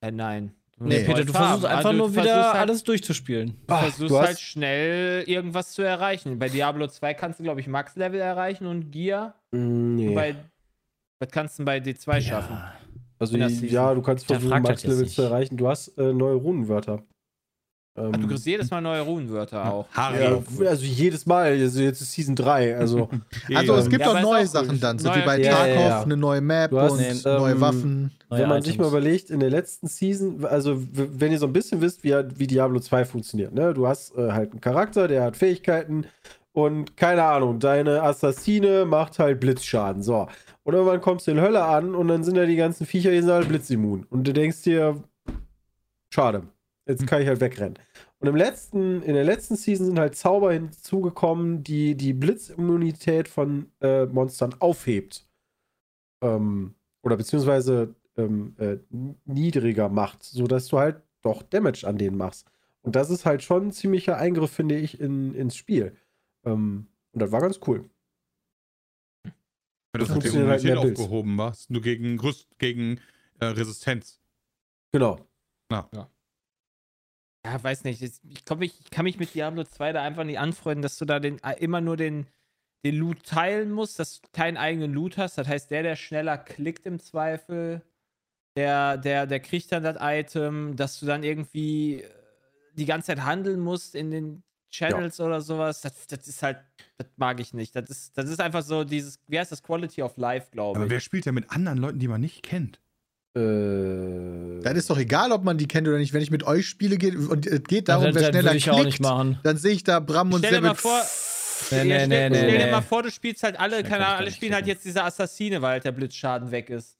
[0.00, 0.52] Äh, nein.
[0.78, 3.56] Du Nee, musst Peter, du versuchst einfach Also, nur du wieder versuchst halt, alles durchzuspielen.
[3.68, 6.38] Du versuchst du halt schnell irgendwas zu erreichen.
[6.38, 9.34] Bei Diablo 2 kannst du, glaube ich, Max-Level erreichen und Gear.
[9.52, 10.12] Nee.
[10.14, 10.34] Bei,
[11.20, 12.58] was kannst du denn bei D2 schaffen?
[13.22, 15.56] Also ja, du kannst versuchen, Max-Level zu erreichen.
[15.56, 17.02] Du hast äh, neue Runenwörter.
[17.94, 19.86] Ähm, Ach, du kriegst jedes Mal neue Runenwörter auch.
[19.92, 20.22] Harry.
[20.22, 23.10] ja, also jedes Mal, also jetzt ist Season 3, also
[23.54, 24.46] Also es Ähm, gibt Ja, ist neue auch.
[24.46, 26.02] Sachen dann, so wie bei Ja, Tarkov, ja, ja.
[26.02, 28.10] eine neue Map hast, und ähm, neue Waffen.
[28.30, 28.92] Neue wenn man sich mal Items.
[28.98, 32.80] überlegt, in der letzten Season, also wenn ihr so ein bisschen wisst, wie, wie Diablo
[32.80, 33.74] 2 funktioniert, ne?
[33.74, 36.06] Du hast äh, halt einen Charakter, der hat Fähigkeiten
[36.52, 40.02] und keine Ahnung, deine Assassine macht halt Blitzschaden.
[40.02, 40.28] So.
[40.62, 43.20] Und irgendwann kommst du in Hölle an und dann sind da die ganzen Viecher, die
[43.20, 44.06] sind halt blitzimmun.
[44.10, 45.02] Und du denkst dir,
[46.10, 46.42] schade,
[46.86, 47.78] jetzt kann ich halt wegrennen.
[48.18, 53.66] Und im letzten, in der letzten Season sind halt Zauber hinzugekommen, die die Blitzimmunität von
[53.80, 55.26] äh, Monstern aufhebt.
[56.22, 58.76] Ähm, oder beziehungsweise ähm, äh,
[59.24, 62.46] niedriger macht, sodass du halt doch Damage an denen machst.
[62.82, 65.96] Und das ist halt schon ein ziemlicher Eingriff, finde ich, in, ins Spiel.
[66.44, 67.88] Ähm, und das war ganz cool.
[69.24, 69.32] Das
[69.92, 70.98] Das hat die funktioniert halt Immunität Bild.
[70.98, 71.68] aufgehoben, was?
[71.70, 73.00] Nur gegen, Rüst, gegen
[73.40, 74.20] äh, Resistenz.
[74.92, 75.18] Genau.
[77.44, 78.02] Ja, weiß nicht.
[78.02, 81.04] Ich, ich, glaub, ich kann mich mit Diablo 2 da einfach nicht anfreunden, dass du
[81.04, 82.26] da den, äh, immer nur den,
[82.84, 85.38] den Loot teilen musst, dass du keinen eigenen Loot hast.
[85.38, 87.82] Das heißt, der, der schneller klickt im Zweifel,
[88.56, 92.10] der, der, der kriegt dann das Item, dass du dann irgendwie äh,
[92.74, 94.42] die ganze Zeit handeln musst in den
[94.72, 95.80] Channels oder sowas.
[95.82, 96.58] Das, das ist halt,
[96.98, 97.76] das mag ich nicht.
[97.76, 100.86] Das ist, das ist einfach so dieses, wie heißt das, Quality of Life, glaube Aber
[100.86, 100.90] ich.
[100.90, 102.80] wer spielt ja mit anderen Leuten, die man nicht kennt?
[103.34, 106.12] Äh, Dann ist doch egal, ob man die kennt oder nicht.
[106.12, 108.78] Wenn ich mit euch spiele geht, und es geht darum, das, wer schneller ich klickt,
[108.78, 109.38] auch nicht machen.
[109.42, 110.68] dann sehe ich da Bram und Stell dir Sebit.
[110.70, 111.02] mal vor,
[111.70, 112.70] Nee, Ja, nee, stell, nee, stell nee, dir nee.
[112.72, 115.72] mal vor, du spielst halt alle, keine Ahnung, alle spielen halt jetzt diese Assassine, weil
[115.72, 116.98] halt der Blitzschaden weg ist.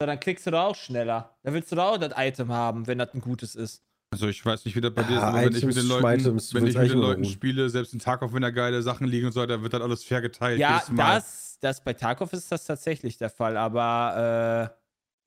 [0.00, 1.36] So, dann klickst du da auch schneller.
[1.42, 3.82] Da willst du da auch das Item haben, wenn das ein gutes ist.
[4.14, 5.86] Also ich weiß nicht, wie das bei dir ist, Ja, aber wenn ich mit den
[5.88, 9.06] Leuten, Schmeitems, wenn ich mit den Leuten spiele, selbst in Tarkov, wenn da geile Sachen
[9.06, 10.58] liegen und so, da wird dann alles fair geteilt.
[10.58, 14.74] Ja, das, das bei Tarkov ist das tatsächlich der Fall, aber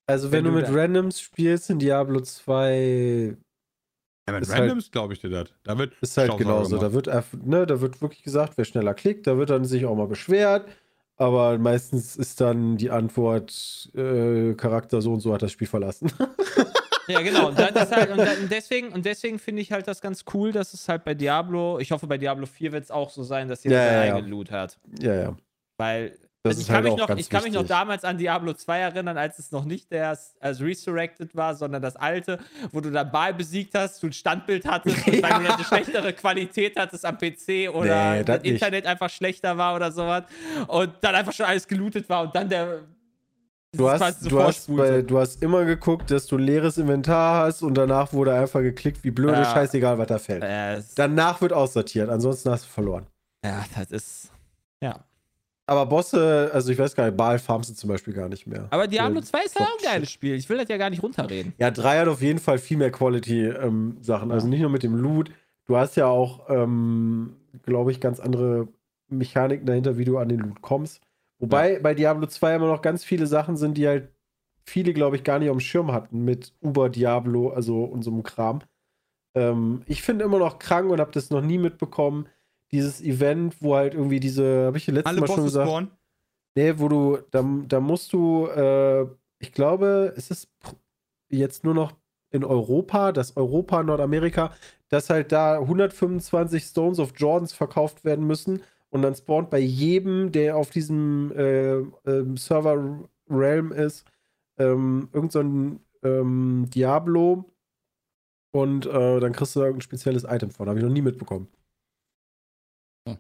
[0.10, 3.36] also, wenn wenn, du du mit Randoms spielst in Diablo 2,
[4.26, 5.50] Ja, mit ist halt- Randoms glaube ich dir das.
[5.64, 6.78] Da wird ist halt genauso.
[6.78, 7.08] Da wird,
[7.46, 10.68] ne, da wird wirklich gesagt, wer schneller klickt, da wird dann sich auch mal beschwert.
[11.18, 16.12] Aber meistens ist dann die Antwort, äh, Charakter so und so hat das Spiel verlassen.
[17.08, 17.48] ja genau.
[17.50, 17.76] Und, halt,
[18.10, 21.04] und, dann- und deswegen, und deswegen finde ich halt das ganz cool, dass es halt
[21.04, 23.86] bei Diablo, ich hoffe bei Diablo 4 wird es auch so sein, dass jeder Ja,
[23.86, 24.78] seinen ja, eigenen Loot hat.
[25.02, 25.38] ja, ja.
[25.78, 28.18] Weil also ist ich kann, halt mich, auch noch, ich kann mich noch damals an
[28.18, 32.40] Diablo 2 erinnern, als es noch nicht der als Resurrected war, sondern das alte,
[32.72, 36.14] wo du dann Baal besiegt hast, du ein Standbild hattest und weil du eine schlechtere
[36.14, 38.44] Qualität hattest am PC oder Nee, das das.
[38.44, 40.24] Internet einfach schlechter war oder sowas
[40.68, 42.80] und dann einfach schon alles gelootet war und dann der
[43.76, 47.62] Du hast, du, hast bei, du hast immer geguckt, dass du ein leeres Inventar hast
[47.62, 49.46] und danach wurde einfach geklickt, wie blöde, Ja.
[49.46, 50.42] scheißegal, was da fällt.
[50.44, 53.06] Es- Danach wird aussortiert, ansonsten hast du verloren.
[53.44, 54.32] ja, das ist
[54.82, 55.04] ja.
[55.70, 58.68] Aber Bosse, also ich weiß gar nicht, Baal farmst du zum Beispiel gar nicht mehr.
[58.70, 60.36] Aber Diablo Ja, 2 ist ja auch ein geiles Spiel.
[60.36, 61.52] Ich will das ja gar nicht runterreden.
[61.58, 64.32] Ja, 3 hat auf jeden Fall viel mehr Quality-Sachen.
[64.32, 65.30] also nicht nur mit dem Loot.
[65.66, 68.70] Du hast ja auch, ähm, glaube ich, ganz andere
[69.10, 71.02] Mechaniken dahinter, wie du an den Loot kommst.
[71.40, 74.12] Wobei bei Diablo 2 immer noch ganz viele Sachen sind, die halt
[74.64, 78.62] viele, glaube ich, gar nicht auf dem Schirm hatten mit Uber Diablo, also unserem Kram.
[79.36, 82.28] Ähm, ich finde immer noch krank und habe das noch nie mitbekommen.
[82.72, 85.70] Dieses Event, wo halt irgendwie diese, habe ich letztes Alle Mal schon gesagt.
[85.70, 85.92] spawnen.
[86.56, 89.06] Nee, wo du, da, da musst du, äh,
[89.40, 90.50] ich glaube, es ist
[91.30, 91.94] jetzt nur noch
[92.32, 94.52] in Europa, das Europa, Nordamerika,
[94.90, 100.32] dass halt da 125 Stones of Jordans verkauft werden müssen und dann spawnt bei jedem,
[100.32, 104.06] der auf diesem äh, ähm, Server Realm ist,
[104.58, 107.46] ähm, irgend so ein ähm, Diablo
[108.52, 110.68] und äh, dann kriegst du da irgendein spezielles Item von.
[110.70, 111.48] Habe ich noch nie mitbekommen.
[113.08, 113.18] Hm.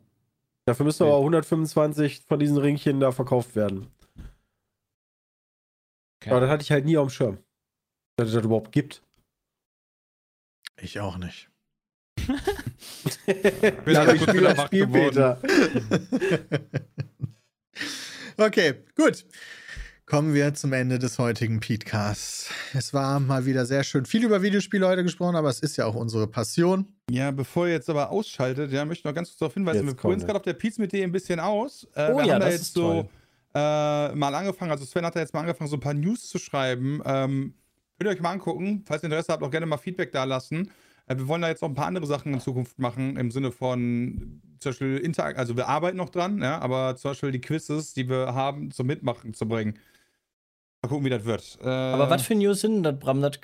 [0.65, 3.87] Dafür müssen aber 125 von diesen Ringchen da verkauft werden.
[6.21, 6.31] Okay.
[6.31, 7.37] Aber das hatte ich halt nie auf dem Schirm.
[8.15, 9.03] Dass es das überhaupt gibt.
[10.79, 11.49] Ich auch nicht.
[13.25, 15.37] bin das wach Spiel, geworden.
[15.41, 15.41] Peter.
[18.39, 19.25] Okay, gut.
[20.05, 22.51] Kommen wir zum Ende des heutigen Podcasts.
[22.75, 25.85] Es war mal wieder sehr schön viel über Videospiele heute gesprochen, aber es ist ja
[25.85, 26.85] auch unsere Passion.
[27.09, 29.87] Ja, bevor ihr jetzt aber ausschaltet, ja, möchte ich noch ganz kurz darauf hinweisen, Jetzt
[29.87, 31.87] wir probieren gerade auf der Pizza mit dir ein bisschen aus.
[31.95, 33.09] Äh, Oh wir ja, haben da jetzt ist so
[33.55, 36.37] äh, mal angefangen, also Sven hat da jetzt mal angefangen, so ein paar News zu
[36.37, 37.01] schreiben.
[37.03, 37.55] Ähm,
[37.97, 40.69] könnt ihr euch mal angucken, falls ihr Interesse habt, auch gerne mal Feedback da lassen.
[41.07, 43.51] Äh, wir wollen da jetzt noch ein paar andere Sachen in Zukunft machen, im Sinne
[43.51, 47.93] von zum Beispiel Interakt, also wir arbeiten noch dran, ja, aber zum Beispiel die Quizzes,
[47.93, 49.77] die wir haben, zum Mitmachen zu bringen.
[50.81, 51.57] Mal gucken, wie das wird.
[51.61, 53.21] Äh, Aber was für News sind das, Bram?
[53.21, 53.39] Das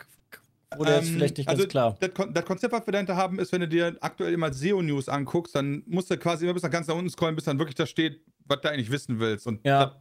[0.75, 1.97] wurde jetzt ähm, vielleicht nicht also ganz klar.
[1.99, 5.07] Das, Kon das Konzept, was wir dahinter haben, ist, wenn du dir aktuell immer SEO-News
[5.09, 7.75] anguckst, dann musst du quasi immer bis nach ganz nach unten scrollen, bis dann wirklich
[7.75, 9.45] da steht, was du eigentlich wissen willst.
[9.47, 9.85] Und Ja.
[9.85, 9.95] das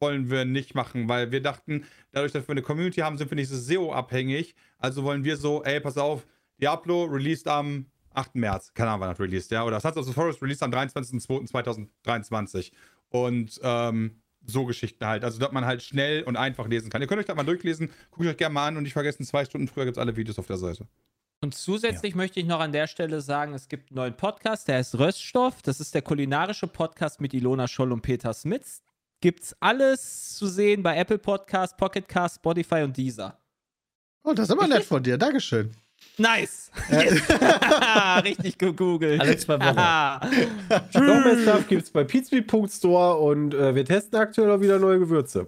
[0.00, 3.36] wollen wir nicht machen, weil wir dachten, dadurch, dass wir eine Community haben, sind wir
[3.36, 4.54] nicht so SEO-abhängig.
[4.78, 6.26] Also wollen wir so, ey, pass auf,
[6.60, 8.36] Diablo released am 8.
[8.36, 8.72] März.
[8.74, 9.64] Keine Ahnung, wann das released, ja.
[9.64, 12.72] Oder Sons of the Forest released am 23.02.2023.
[13.10, 15.24] Und ähm, so Geschichten halt.
[15.24, 17.02] Also, dass man halt schnell und einfach lesen kann.
[17.02, 17.90] Ihr könnt euch das mal durchlesen.
[18.10, 20.38] Guckt euch gerne mal an und nicht vergessen, zwei Stunden früher gibt es alle Videos
[20.38, 20.86] auf der Seite.
[21.42, 24.76] Und zusätzlich möchte ich noch an der Stelle sagen, es gibt einen neuen Podcast, der
[24.76, 25.60] heißt Röststoff.
[25.62, 28.82] Das ist der kulinarische Podcast mit Ilona Scholl und Peter Smits.
[29.20, 33.38] Gibt's alles zu sehen bei Apple Podcast, Pocket Cast, Spotify und Deezer.
[34.24, 35.18] Oh, das ist aber nett von dir.
[35.18, 35.72] Dankeschön.
[36.18, 36.70] Nice!
[38.24, 39.20] Richtig gegoogelt.
[39.20, 41.04] Alle zwei Wochen.
[41.06, 45.46] Noch mehr Stuff gibt's bei pizmeet.store und äh, wir testen aktuell auch wieder neue Gewürze.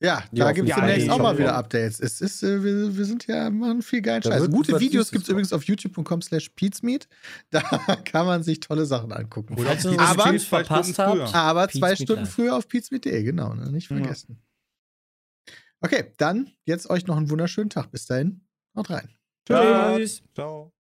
[0.00, 1.98] Ja, Ja, da gibt es ja, demnächst auch mal wieder Updates.
[1.98, 4.48] Es ist, äh, wir, wir sind ja, machen viel geilen Da Scheiß.
[4.48, 7.08] Gute Videos gibt es übrigens auf youtube.com slash peatsmeet.
[7.50, 7.60] Da
[8.04, 9.56] kann man sich tolle Sachen angucken.
[9.58, 11.24] Falls ihr Aber- zwei verpasst Stunden früher.
[11.24, 12.30] habt, Aber Pete's zwei Stunden Live.
[12.32, 13.72] früher auf peatsmeet.de, genau, ne?
[13.72, 13.96] nicht Ja.
[13.96, 14.40] vergessen.
[15.80, 17.90] Okay, dann jetzt euch noch einen wunderschönen Tag.
[17.90, 18.42] Bis dahin,
[18.76, 19.08] haut rein.
[19.48, 19.96] Ciao.
[19.96, 20.22] Tschüss.
[20.34, 20.72] Ciao.